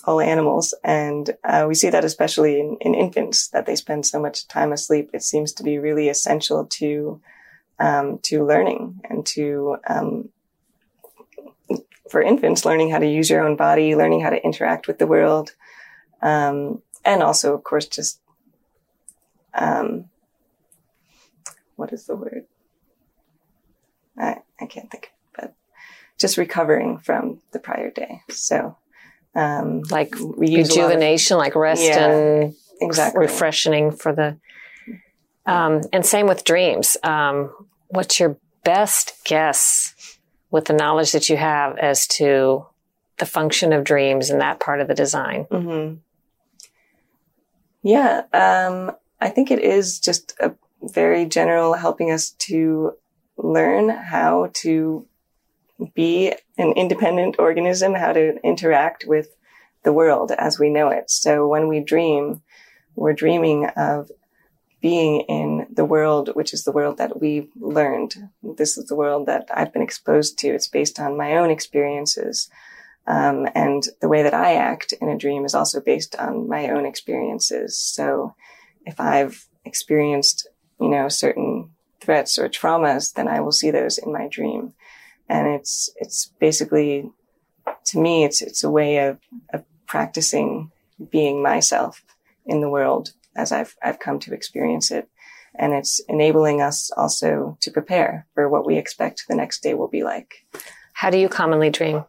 all 0.09 0.19
animals. 0.19 0.73
And 0.83 1.29
uh, 1.43 1.65
we 1.67 1.75
see 1.75 1.91
that 1.91 2.03
especially 2.03 2.59
in, 2.59 2.77
in, 2.81 2.95
infants 2.95 3.49
that 3.49 3.67
they 3.67 3.75
spend 3.75 4.07
so 4.07 4.19
much 4.19 4.47
time 4.47 4.71
asleep. 4.71 5.11
It 5.13 5.21
seems 5.21 5.53
to 5.53 5.63
be 5.63 5.77
really 5.77 6.09
essential 6.09 6.65
to 6.65 7.21
um, 7.77 8.17
to 8.23 8.45
learning 8.45 9.01
and 9.07 9.23
to 9.27 9.77
um, 9.87 10.29
for 12.09 12.23
infants 12.23 12.65
learning 12.65 12.89
how 12.89 12.97
to 12.97 13.07
use 13.07 13.29
your 13.29 13.47
own 13.47 13.55
body, 13.55 13.95
learning 13.95 14.21
how 14.21 14.31
to 14.31 14.43
interact 14.43 14.87
with 14.87 14.97
the 14.97 15.07
world, 15.07 15.53
um, 16.23 16.81
and 17.05 17.21
also, 17.21 17.53
of 17.53 17.63
course, 17.63 17.85
just 17.85 18.19
um, 19.53 20.09
what 21.75 21.93
is 21.93 22.07
the 22.07 22.15
word? 22.15 22.45
I, 24.17 24.37
I 24.59 24.65
can't 24.65 24.89
think, 24.91 25.11
but 25.35 25.53
just 26.17 26.35
recovering 26.37 26.97
from 26.97 27.41
the 27.51 27.59
prior 27.59 27.91
day. 27.91 28.23
So 28.29 28.75
um, 29.35 29.81
like 29.89 30.15
rejuvenation, 30.19 31.35
of, 31.35 31.39
like 31.39 31.55
rest 31.55 31.83
yeah, 31.83 32.09
and 32.09 32.55
exactly 32.81 33.21
refreshing 33.21 33.91
for 33.91 34.13
the. 34.13 34.37
Um, 35.45 35.81
and 35.91 36.05
same 36.05 36.27
with 36.27 36.43
dreams. 36.43 36.97
Um, 37.03 37.51
what's 37.87 38.19
your 38.19 38.37
best 38.63 39.13
guess 39.25 40.17
with 40.51 40.65
the 40.65 40.73
knowledge 40.73 41.11
that 41.13 41.29
you 41.29 41.37
have 41.37 41.77
as 41.77 42.07
to 42.07 42.65
the 43.17 43.25
function 43.25 43.73
of 43.73 43.83
dreams 43.83 44.29
and 44.29 44.41
that 44.41 44.59
part 44.59 44.81
of 44.81 44.87
the 44.87 44.93
design? 44.93 45.45
Mm-hmm. 45.51 45.95
Yeah, 47.81 48.23
um, 48.33 48.95
I 49.21 49.29
think 49.29 49.51
it 49.51 49.59
is 49.59 49.99
just 49.99 50.35
a 50.39 50.53
very 50.81 51.25
general 51.25 51.73
helping 51.73 52.11
us 52.11 52.31
to 52.31 52.93
learn 53.37 53.89
how 53.89 54.49
to 54.53 55.05
be 55.93 56.33
an 56.57 56.73
independent 56.73 57.37
organism, 57.39 57.93
how 57.93 58.13
to 58.13 58.35
interact 58.43 59.05
with 59.07 59.35
the 59.83 59.93
world 59.93 60.31
as 60.37 60.59
we 60.59 60.69
know 60.69 60.89
it. 60.89 61.09
So 61.09 61.47
when 61.47 61.67
we 61.67 61.79
dream, 61.79 62.41
we're 62.95 63.13
dreaming 63.13 63.65
of 63.77 64.11
being 64.81 65.21
in 65.21 65.67
the 65.71 65.85
world, 65.85 66.29
which 66.33 66.53
is 66.53 66.63
the 66.63 66.71
world 66.71 66.97
that 66.97 67.19
we've 67.19 67.49
learned. 67.59 68.29
This 68.41 68.77
is 68.77 68.85
the 68.85 68.95
world 68.95 69.25
that 69.27 69.49
I've 69.53 69.73
been 69.73 69.81
exposed 69.81 70.37
to. 70.39 70.49
It's 70.49 70.67
based 70.67 70.99
on 70.99 71.17
my 71.17 71.35
own 71.35 71.49
experiences. 71.49 72.49
Um, 73.07 73.47
and 73.55 73.83
the 74.01 74.07
way 74.07 74.23
that 74.23 74.33
I 74.33 74.55
act 74.55 74.93
in 75.01 75.09
a 75.09 75.17
dream 75.17 75.43
is 75.43 75.55
also 75.55 75.81
based 75.81 76.15
on 76.17 76.47
my 76.47 76.69
own 76.69 76.85
experiences. 76.85 77.77
So 77.77 78.35
if 78.85 78.99
I've 78.99 79.47
experienced, 79.65 80.47
you 80.79 80.89
know, 80.89 81.09
certain 81.09 81.71
threats 81.99 82.37
or 82.37 82.47
traumas, 82.47 83.13
then 83.13 83.27
I 83.27 83.41
will 83.41 83.51
see 83.51 83.71
those 83.71 83.97
in 83.97 84.13
my 84.13 84.27
dream 84.27 84.73
and 85.29 85.47
it's 85.47 85.89
it's 85.97 86.31
basically 86.39 87.09
to 87.85 87.99
me 87.99 88.23
it's 88.23 88.41
it's 88.41 88.63
a 88.63 88.71
way 88.71 88.97
of, 89.07 89.19
of 89.53 89.63
practicing 89.85 90.71
being 91.11 91.41
myself 91.41 92.03
in 92.45 92.61
the 92.61 92.69
world 92.69 93.13
as 93.35 93.51
I've 93.51 93.75
I've 93.81 93.99
come 93.99 94.19
to 94.19 94.33
experience 94.33 94.91
it. 94.91 95.07
And 95.55 95.73
it's 95.73 95.99
enabling 96.07 96.61
us 96.61 96.91
also 96.95 97.57
to 97.61 97.71
prepare 97.71 98.27
for 98.33 98.47
what 98.47 98.65
we 98.65 98.77
expect 98.77 99.25
the 99.27 99.35
next 99.35 99.61
day 99.61 99.73
will 99.73 99.87
be 99.87 100.03
like. 100.03 100.45
How 100.93 101.09
do 101.09 101.17
you 101.17 101.27
commonly 101.27 101.69
dream? 101.69 102.05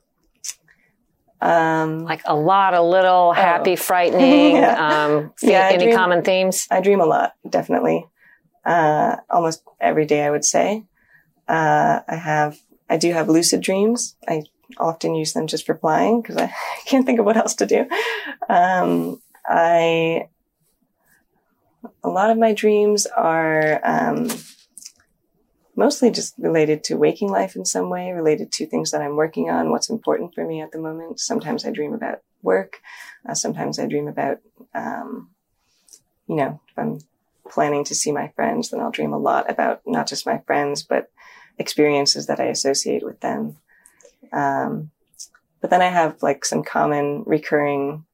Um, 1.41 2.01
like 2.01 2.21
a 2.27 2.37
lot, 2.37 2.75
a 2.75 2.83
little, 2.83 3.31
oh. 3.31 3.33
happy, 3.33 3.77
frightening. 3.89 4.57
yeah. 4.57 5.07
Um, 5.07 5.33
yeah, 5.43 5.71
any 5.73 5.85
dream, 5.85 5.97
common 5.97 6.23
themes? 6.23 6.69
I 6.71 6.81
dream 6.81 7.01
a 7.01 7.07
lot, 7.07 7.33
definitely. 7.49 8.07
Uh, 8.65 9.17
almost 9.31 9.63
every 9.81 10.05
day, 10.05 10.23
I 10.23 10.31
would 10.31 10.45
say. 10.45 10.85
Uh, 11.49 12.01
I 12.07 12.17
have 12.17 12.59
I 12.91 12.97
do 12.97 13.13
have 13.13 13.29
lucid 13.29 13.61
dreams. 13.61 14.17
I 14.29 14.43
often 14.77 15.15
use 15.15 15.33
them 15.33 15.47
just 15.47 15.65
for 15.65 15.77
flying 15.77 16.21
because 16.21 16.37
I 16.37 16.53
can't 16.87 17.07
think 17.07 17.21
of 17.21 17.25
what 17.25 17.37
else 17.37 17.55
to 17.57 17.67
do. 17.67 17.87
Um, 18.49 19.23
I, 19.47 20.29
a 22.05 22.09
lot 22.09 22.31
of 22.31 22.37
my 22.37 22.53
dreams 22.53 23.07
are, 23.07 23.81
um, 23.85 24.29
mostly 25.77 26.11
just 26.11 26.35
related 26.37 26.85
to 26.85 26.97
waking 26.97 27.31
life 27.31 27.57
in 27.57 27.65
some 27.65 27.89
way, 27.89 28.13
related 28.13 28.53
to 28.53 28.67
things 28.67 28.91
that 28.91 29.01
I'm 29.01 29.17
working 29.17 29.49
on, 29.49 29.71
what's 29.71 29.89
important 29.89 30.35
for 30.35 30.45
me 30.47 30.61
at 30.61 30.73
the 30.73 30.79
moment. 30.79 31.21
Sometimes 31.21 31.65
I 31.65 31.71
dream 31.71 31.95
about 31.95 32.19
work. 32.43 32.81
Uh, 33.27 33.35
sometimes 33.35 33.79
I 33.79 33.87
dream 33.87 34.07
about, 34.07 34.39
um, 34.75 35.31
you 36.27 36.37
know, 36.37 36.61
if 36.69 36.79
I'm 36.79 36.99
planning 37.49 37.85
to 37.85 37.95
see 37.95 38.13
my 38.13 38.29
friends, 38.37 38.69
then 38.69 38.81
I'll 38.81 38.91
dream 38.91 39.15
a 39.15 39.19
lot 39.19 39.51
about 39.51 39.81
not 39.87 40.07
just 40.07 40.27
my 40.27 40.39
friends, 40.47 40.83
but 40.83 41.11
experiences 41.61 42.27
that 42.27 42.41
I 42.41 42.47
associate 42.47 43.05
with 43.05 43.21
them. 43.21 43.59
Um, 44.33 44.91
but 45.61 45.71
then 45.71 45.83
I 45.83 45.89
have 45.89 46.23
like 46.23 46.45
some 46.45 46.65
common 46.65 47.23
recurring 47.27 48.05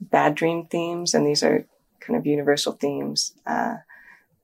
bad 0.00 0.34
dream 0.34 0.66
themes, 0.66 1.14
and 1.14 1.26
these 1.26 1.42
are 1.42 1.66
kind 2.00 2.18
of 2.18 2.26
universal 2.26 2.72
themes. 2.72 3.34
Uh, 3.46 3.76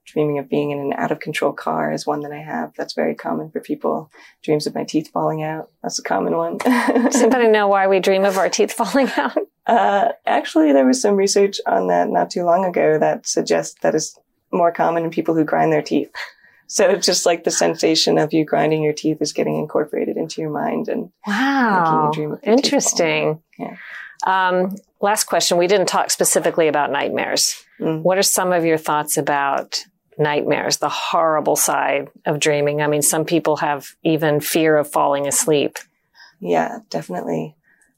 dreaming 0.05 0.37
of 0.39 0.49
being 0.49 0.71
in 0.71 0.79
an 0.79 0.93
out 0.93 1.11
of 1.11 1.19
control 1.19 1.53
car 1.53 1.91
is 1.91 2.05
one 2.05 2.21
that 2.21 2.31
I 2.31 2.41
have. 2.41 2.73
That's 2.75 2.93
very 2.93 3.15
common 3.15 3.49
for 3.49 3.59
people. 3.59 4.11
Dreams 4.43 4.67
of 4.67 4.75
my 4.75 4.83
teeth 4.83 5.09
falling 5.11 5.41
out. 5.41 5.69
That's 5.81 5.99
a 5.99 6.03
common 6.03 6.37
one. 6.37 6.57
Does 6.57 7.21
anybody 7.21 7.47
know 7.47 7.67
why 7.67 7.87
we 7.87 7.99
dream 7.99 8.25
of 8.25 8.37
our 8.37 8.49
teeth 8.49 8.71
falling 8.71 9.09
out? 9.17 9.37
Uh, 9.65 10.09
actually, 10.25 10.71
there 10.71 10.85
was 10.85 11.01
some 11.01 11.15
research 11.15 11.59
on 11.65 11.87
that 11.87 12.09
not 12.09 12.29
too 12.29 12.43
long 12.43 12.65
ago 12.65 12.99
that 12.99 13.27
suggests 13.27 13.79
that 13.81 13.95
is 13.95 14.19
more 14.51 14.71
common 14.71 15.05
in 15.05 15.09
people 15.09 15.33
who 15.33 15.45
grind 15.45 15.71
their 15.71 15.81
teeth. 15.81 16.11
So 16.71 16.89
it's 16.89 17.05
just 17.05 17.25
like 17.25 17.43
the 17.43 17.51
sensation 17.51 18.17
of 18.17 18.31
you 18.31 18.45
grinding 18.45 18.81
your 18.81 18.93
teeth 18.93 19.21
is 19.21 19.33
getting 19.33 19.57
incorporated 19.57 20.15
into 20.15 20.39
your 20.39 20.51
mind 20.51 20.87
and 20.87 21.11
wow, 21.27 22.13
interesting. 22.43 23.43
Yeah. 23.59 23.75
Um, 24.25 24.77
last 25.01 25.25
question. 25.25 25.57
We 25.57 25.67
didn't 25.67 25.87
talk 25.87 26.11
specifically 26.11 26.69
about 26.69 26.89
nightmares. 26.89 27.61
Mm. 27.77 28.03
What 28.03 28.17
are 28.17 28.23
some 28.23 28.53
of 28.53 28.63
your 28.63 28.77
thoughts 28.77 29.17
about 29.17 29.83
nightmares, 30.17 30.77
the 30.77 30.87
horrible 30.87 31.57
side 31.57 32.07
of 32.25 32.39
dreaming. 32.39 32.81
I 32.81 32.87
mean, 32.87 33.01
some 33.01 33.25
people 33.25 33.57
have 33.57 33.89
even 34.01 34.39
fear 34.39 34.77
of 34.77 34.89
falling 34.89 35.27
asleep. 35.27 35.77
Yeah, 36.39 36.79
definitely. 36.89 37.57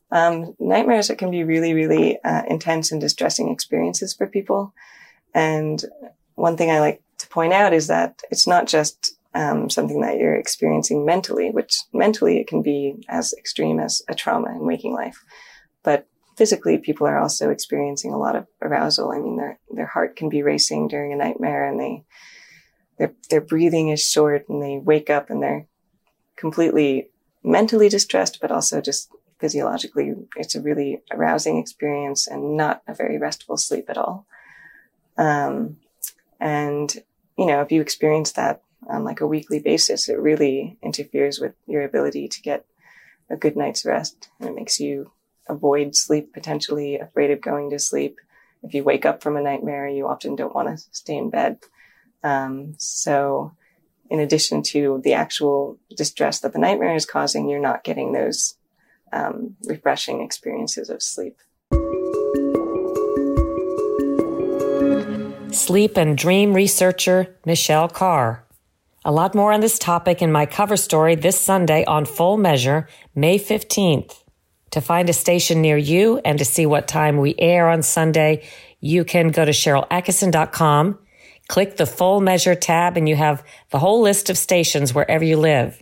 Um, 0.10 0.56
nightmares 0.60 1.12
it 1.12 1.20
can 1.20 1.30
be 1.30 1.44
really, 1.44 1.76
really 1.76 2.20
uh, 2.24 2.42
intense 2.48 2.92
and 2.92 3.00
distressing 3.00 3.52
experiences 3.52 4.16
for 4.16 4.26
people. 4.26 4.74
And 5.36 5.84
one 6.34 6.58
thing 6.58 6.72
I 6.72 6.80
like 6.80 7.03
to 7.18 7.28
point 7.28 7.54
out 7.54 7.74
is 7.74 7.88
that 7.88 8.22
it's 8.32 8.48
not 8.48 8.68
just 8.68 9.16
um, 9.34 9.70
something 9.70 10.02
that 10.02 10.18
you're 10.18 10.36
experiencing 10.36 11.06
mentally, 11.06 11.50
which 11.50 11.80
mentally 11.92 12.40
it 12.40 12.48
can 12.48 12.62
be 12.62 13.04
as 13.10 13.34
extreme 13.34 13.80
as 13.80 14.02
a 14.08 14.16
trauma 14.16 14.52
in 14.52 14.66
waking 14.66 14.94
life. 14.94 15.24
But 15.84 16.08
physically, 16.38 16.78
people 16.78 17.08
are 17.08 17.20
also 17.20 17.50
experiencing 17.50 18.14
a 18.14 18.18
lot 18.18 18.36
of 18.36 18.48
arousal. 18.62 19.12
I 19.12 19.20
mean, 19.20 19.38
their 19.38 19.60
their 19.72 19.88
heart 19.88 20.16
can 20.16 20.30
be 20.30 20.44
racing 20.44 20.88
during 20.88 21.14
a 21.14 21.16
nightmare, 21.16 21.66
and 21.66 21.80
they 21.80 22.04
their 22.98 23.14
their 23.30 23.42
breathing 23.42 23.90
is 23.90 24.06
short, 24.06 24.48
and 24.50 24.62
they 24.62 24.78
wake 24.78 25.10
up 25.10 25.30
and 25.30 25.42
they're 25.42 25.68
completely 26.36 27.10
mentally 27.44 27.90
distressed, 27.90 28.40
but 28.40 28.52
also 28.52 28.82
just 28.82 29.10
physiologically, 29.40 30.14
it's 30.38 30.56
a 30.56 30.62
really 30.62 31.02
arousing 31.12 31.58
experience 31.58 32.28
and 32.28 32.56
not 32.56 32.82
a 32.88 32.94
very 32.94 33.18
restful 33.18 33.58
sleep 33.58 33.90
at 33.90 33.98
all. 33.98 34.26
Um, 35.18 35.78
and 36.44 36.94
you 37.38 37.46
know, 37.46 37.62
if 37.62 37.72
you 37.72 37.82
experience 37.82 38.34
that 38.34 38.62
on 38.88 39.06
like 39.06 39.22
a 39.22 39.28
weekly 39.28 39.60
basis, 39.60 40.10
it 40.10 40.20
really 40.20 40.78
interferes 40.84 41.40
with 41.40 41.54
your 41.66 41.84
ability 41.84 42.28
to 42.28 42.42
get 42.42 42.66
a 43.30 43.38
good 43.38 43.56
night's 43.56 43.86
rest. 43.86 44.30
And 44.40 44.50
it 44.50 44.56
makes 44.56 44.80
you 44.80 45.12
avoid 45.48 45.96
sleep, 45.96 46.34
potentially 46.34 47.00
afraid 47.00 47.32
of 47.32 47.42
going 47.42 47.70
to 47.70 47.80
sleep. 47.80 48.18
If 48.62 48.74
you 48.74 48.84
wake 48.84 49.06
up 49.06 49.24
from 49.24 49.38
a 49.38 49.42
nightmare, 49.42 49.88
you 49.88 50.08
often 50.08 50.36
don't 50.36 50.54
want 50.54 50.68
to 50.68 50.84
stay 50.92 51.16
in 51.16 51.30
bed. 51.30 51.60
Um, 52.24 52.76
so 52.78 53.54
in 54.10 54.20
addition 54.20 54.64
to 54.64 55.02
the 55.04 55.14
actual 55.14 55.80
distress 55.96 56.42
that 56.42 56.52
the 56.52 56.60
nightmare 56.60 56.96
is 56.96 57.06
causing, 57.06 57.50
you're 57.50 57.60
not 57.60 57.86
getting 57.86 58.12
those 58.12 58.58
um, 59.14 59.56
refreshing 59.64 60.22
experiences 60.22 60.90
of 60.90 61.02
sleep. 61.02 61.38
Sleep 65.64 65.96
and 65.96 66.18
dream 66.18 66.54
researcher 66.54 67.38
Michelle 67.46 67.88
Carr. 67.88 68.46
A 69.06 69.14
lot 69.14 69.34
more 69.34 69.54
on 69.54 69.62
this 69.62 69.80
topic 69.80 70.22
in 70.22 70.30
my 70.30 70.46
cover 70.46 70.76
story 70.76 71.16
this 71.16 71.40
Sunday 71.40 71.86
on 71.86 72.04
Full 72.04 72.36
Measure, 72.36 72.90
May 73.16 73.40
15th. 73.40 74.26
To 74.72 74.82
find 74.82 75.10
a 75.10 75.14
station 75.14 75.62
near 75.62 75.78
you 75.78 76.20
and 76.26 76.38
to 76.38 76.44
see 76.44 76.66
what 76.66 76.90
time 76.90 77.16
we 77.16 77.34
air 77.40 77.70
on 77.70 77.82
Sunday, 77.82 78.46
you 78.82 79.06
can 79.06 79.30
go 79.30 79.46
to 79.46 79.52
SharylAttkisson.com, 79.52 81.00
click 81.48 81.78
the 81.78 81.86
Full 81.86 82.20
Measure 82.20 82.56
tab, 82.56 82.98
and 82.98 83.08
you 83.08 83.16
have 83.16 83.42
the 83.70 83.80
whole 83.80 84.02
list 84.02 84.30
of 84.30 84.38
stations 84.38 84.94
wherever 84.94 85.24
you 85.24 85.38
live. 85.38 85.82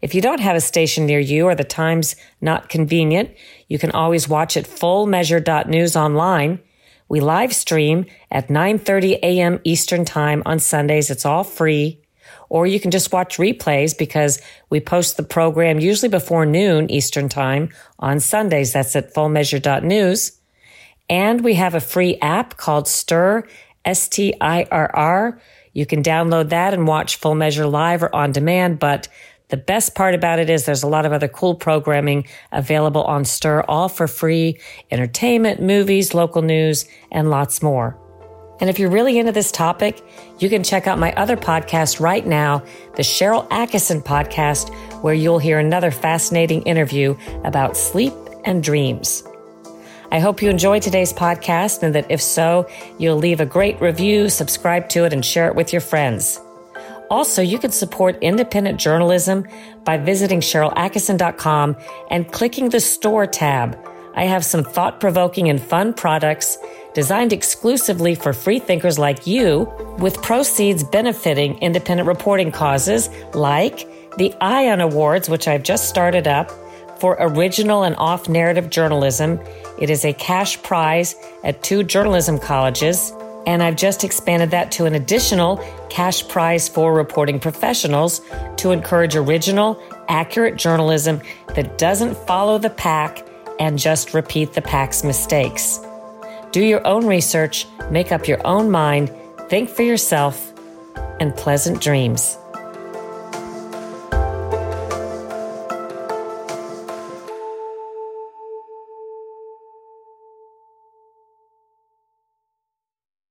If 0.00 0.14
you 0.14 0.22
don't 0.22 0.38
have 0.38 0.54
a 0.54 0.60
station 0.60 1.06
near 1.06 1.18
you 1.18 1.46
or 1.46 1.56
the 1.56 1.64
time's 1.64 2.14
not 2.40 2.68
convenient, 2.68 3.30
you 3.66 3.80
can 3.80 3.90
always 3.90 4.28
watch 4.28 4.56
at 4.56 4.68
fullmeasure.news 4.68 5.96
online. 5.96 6.60
We 7.08 7.20
live 7.20 7.54
stream 7.54 8.06
at 8.30 8.48
9:30 8.48 9.18
a.m. 9.22 9.60
Eastern 9.64 10.04
Time 10.04 10.42
on 10.44 10.58
Sundays. 10.58 11.10
It's 11.10 11.24
all 11.24 11.44
free 11.44 12.00
or 12.48 12.66
you 12.66 12.80
can 12.80 12.90
just 12.90 13.12
watch 13.12 13.38
replays 13.38 13.96
because 13.96 14.40
we 14.70 14.80
post 14.80 15.16
the 15.16 15.22
program 15.22 15.78
usually 15.78 16.08
before 16.08 16.46
noon 16.46 16.90
Eastern 16.90 17.28
Time 17.28 17.68
on 17.98 18.20
Sundays. 18.20 18.72
That's 18.72 18.96
at 18.96 19.14
fullmeasure.news. 19.14 20.32
And 21.10 21.42
we 21.42 21.54
have 21.54 21.74
a 21.74 21.80
free 21.80 22.16
app 22.20 22.56
called 22.56 22.86
Stirr, 22.86 23.48
S 23.84 24.08
T 24.08 24.34
I 24.40 24.66
R 24.70 24.90
R. 24.94 25.40
You 25.72 25.86
can 25.86 26.02
download 26.02 26.48
that 26.48 26.74
and 26.74 26.86
watch 26.86 27.16
Full 27.16 27.34
Measure 27.34 27.66
live 27.66 28.02
or 28.02 28.14
on 28.14 28.32
demand. 28.32 28.78
But 28.78 29.08
the 29.48 29.56
best 29.56 29.94
part 29.94 30.14
about 30.14 30.38
it 30.38 30.50
is 30.50 30.64
there's 30.64 30.82
a 30.82 30.88
lot 30.88 31.06
of 31.06 31.12
other 31.12 31.28
cool 31.28 31.54
programming 31.54 32.26
available 32.52 33.02
on 33.04 33.24
Stirr, 33.24 33.64
all 33.66 33.88
for 33.88 34.06
free 34.06 34.58
entertainment, 34.90 35.62
movies, 35.62 36.12
local 36.12 36.42
news, 36.42 36.86
and 37.10 37.30
lots 37.30 37.62
more. 37.62 37.98
And 38.60 38.68
if 38.68 38.78
you're 38.78 38.90
really 38.90 39.18
into 39.18 39.32
this 39.32 39.52
topic, 39.52 40.02
you 40.38 40.48
can 40.50 40.64
check 40.64 40.86
out 40.86 40.98
my 40.98 41.14
other 41.14 41.36
podcast 41.36 42.00
right 42.00 42.26
now, 42.26 42.64
the 42.96 43.02
Sharyl 43.02 43.48
Attkisson 43.48 44.02
podcast, 44.02 44.74
where 45.02 45.14
you'll 45.14 45.38
hear 45.38 45.58
another 45.58 45.90
fascinating 45.90 46.62
interview 46.62 47.16
about 47.44 47.76
sleep 47.76 48.12
and 48.44 48.62
dreams. 48.62 49.22
I 50.10 50.18
hope 50.20 50.42
you 50.42 50.50
enjoyed 50.50 50.82
today's 50.82 51.12
podcast 51.12 51.82
and 51.82 51.94
that 51.94 52.10
if 52.10 52.20
so, 52.20 52.68
you'll 52.98 53.18
leave 53.18 53.40
a 53.40 53.46
great 53.46 53.80
review, 53.80 54.28
subscribe 54.28 54.88
to 54.90 55.04
it, 55.04 55.12
and 55.12 55.24
share 55.24 55.48
it 55.48 55.54
with 55.54 55.72
your 55.72 55.82
friends. 55.82 56.40
Also, 57.10 57.40
you 57.42 57.58
can 57.58 57.70
support 57.70 58.18
independent 58.20 58.78
journalism 58.78 59.46
by 59.84 59.96
visiting 59.96 60.40
SharylAttkisson.com 60.40 61.76
and 62.10 62.30
clicking 62.32 62.68
the 62.68 62.80
store 62.80 63.26
tab. 63.26 63.78
I 64.14 64.24
have 64.24 64.44
some 64.44 64.64
thought 64.64 65.00
provoking 65.00 65.48
and 65.48 65.62
fun 65.62 65.94
products 65.94 66.58
designed 66.92 67.32
exclusively 67.32 68.14
for 68.14 68.32
free 68.32 68.58
thinkers 68.58 68.98
like 68.98 69.26
you, 69.26 69.72
with 69.98 70.20
proceeds 70.22 70.82
benefiting 70.82 71.56
independent 71.58 72.08
reporting 72.08 72.50
causes 72.50 73.08
like 73.34 73.86
the 74.16 74.34
ION 74.40 74.80
Awards, 74.80 75.28
which 75.28 75.46
I've 75.46 75.62
just 75.62 75.88
started 75.88 76.26
up 76.26 76.50
for 76.98 77.16
original 77.20 77.84
and 77.84 77.94
off 77.96 78.28
narrative 78.28 78.70
journalism. 78.70 79.38
It 79.78 79.88
is 79.88 80.04
a 80.04 80.12
cash 80.12 80.60
prize 80.62 81.14
at 81.44 81.62
two 81.62 81.84
journalism 81.84 82.38
colleges, 82.38 83.12
and 83.48 83.62
I've 83.62 83.76
just 83.76 84.04
expanded 84.04 84.50
that 84.50 84.70
to 84.72 84.84
an 84.84 84.94
additional 84.94 85.56
cash 85.88 86.28
prize 86.28 86.68
for 86.68 86.92
reporting 86.92 87.40
professionals 87.40 88.20
to 88.58 88.72
encourage 88.72 89.16
original, 89.16 89.82
accurate 90.06 90.56
journalism 90.56 91.22
that 91.54 91.78
doesn't 91.78 92.14
follow 92.26 92.58
the 92.58 92.68
pack 92.68 93.26
and 93.58 93.78
just 93.78 94.12
repeat 94.12 94.52
the 94.52 94.60
pack's 94.60 95.02
mistakes. 95.02 95.80
Do 96.52 96.62
your 96.62 96.86
own 96.86 97.06
research, 97.06 97.66
make 97.90 98.12
up 98.12 98.28
your 98.28 98.46
own 98.46 98.70
mind, 98.70 99.10
think 99.48 99.70
for 99.70 99.82
yourself, 99.82 100.52
and 101.18 101.34
pleasant 101.34 101.80
dreams. 101.80 102.36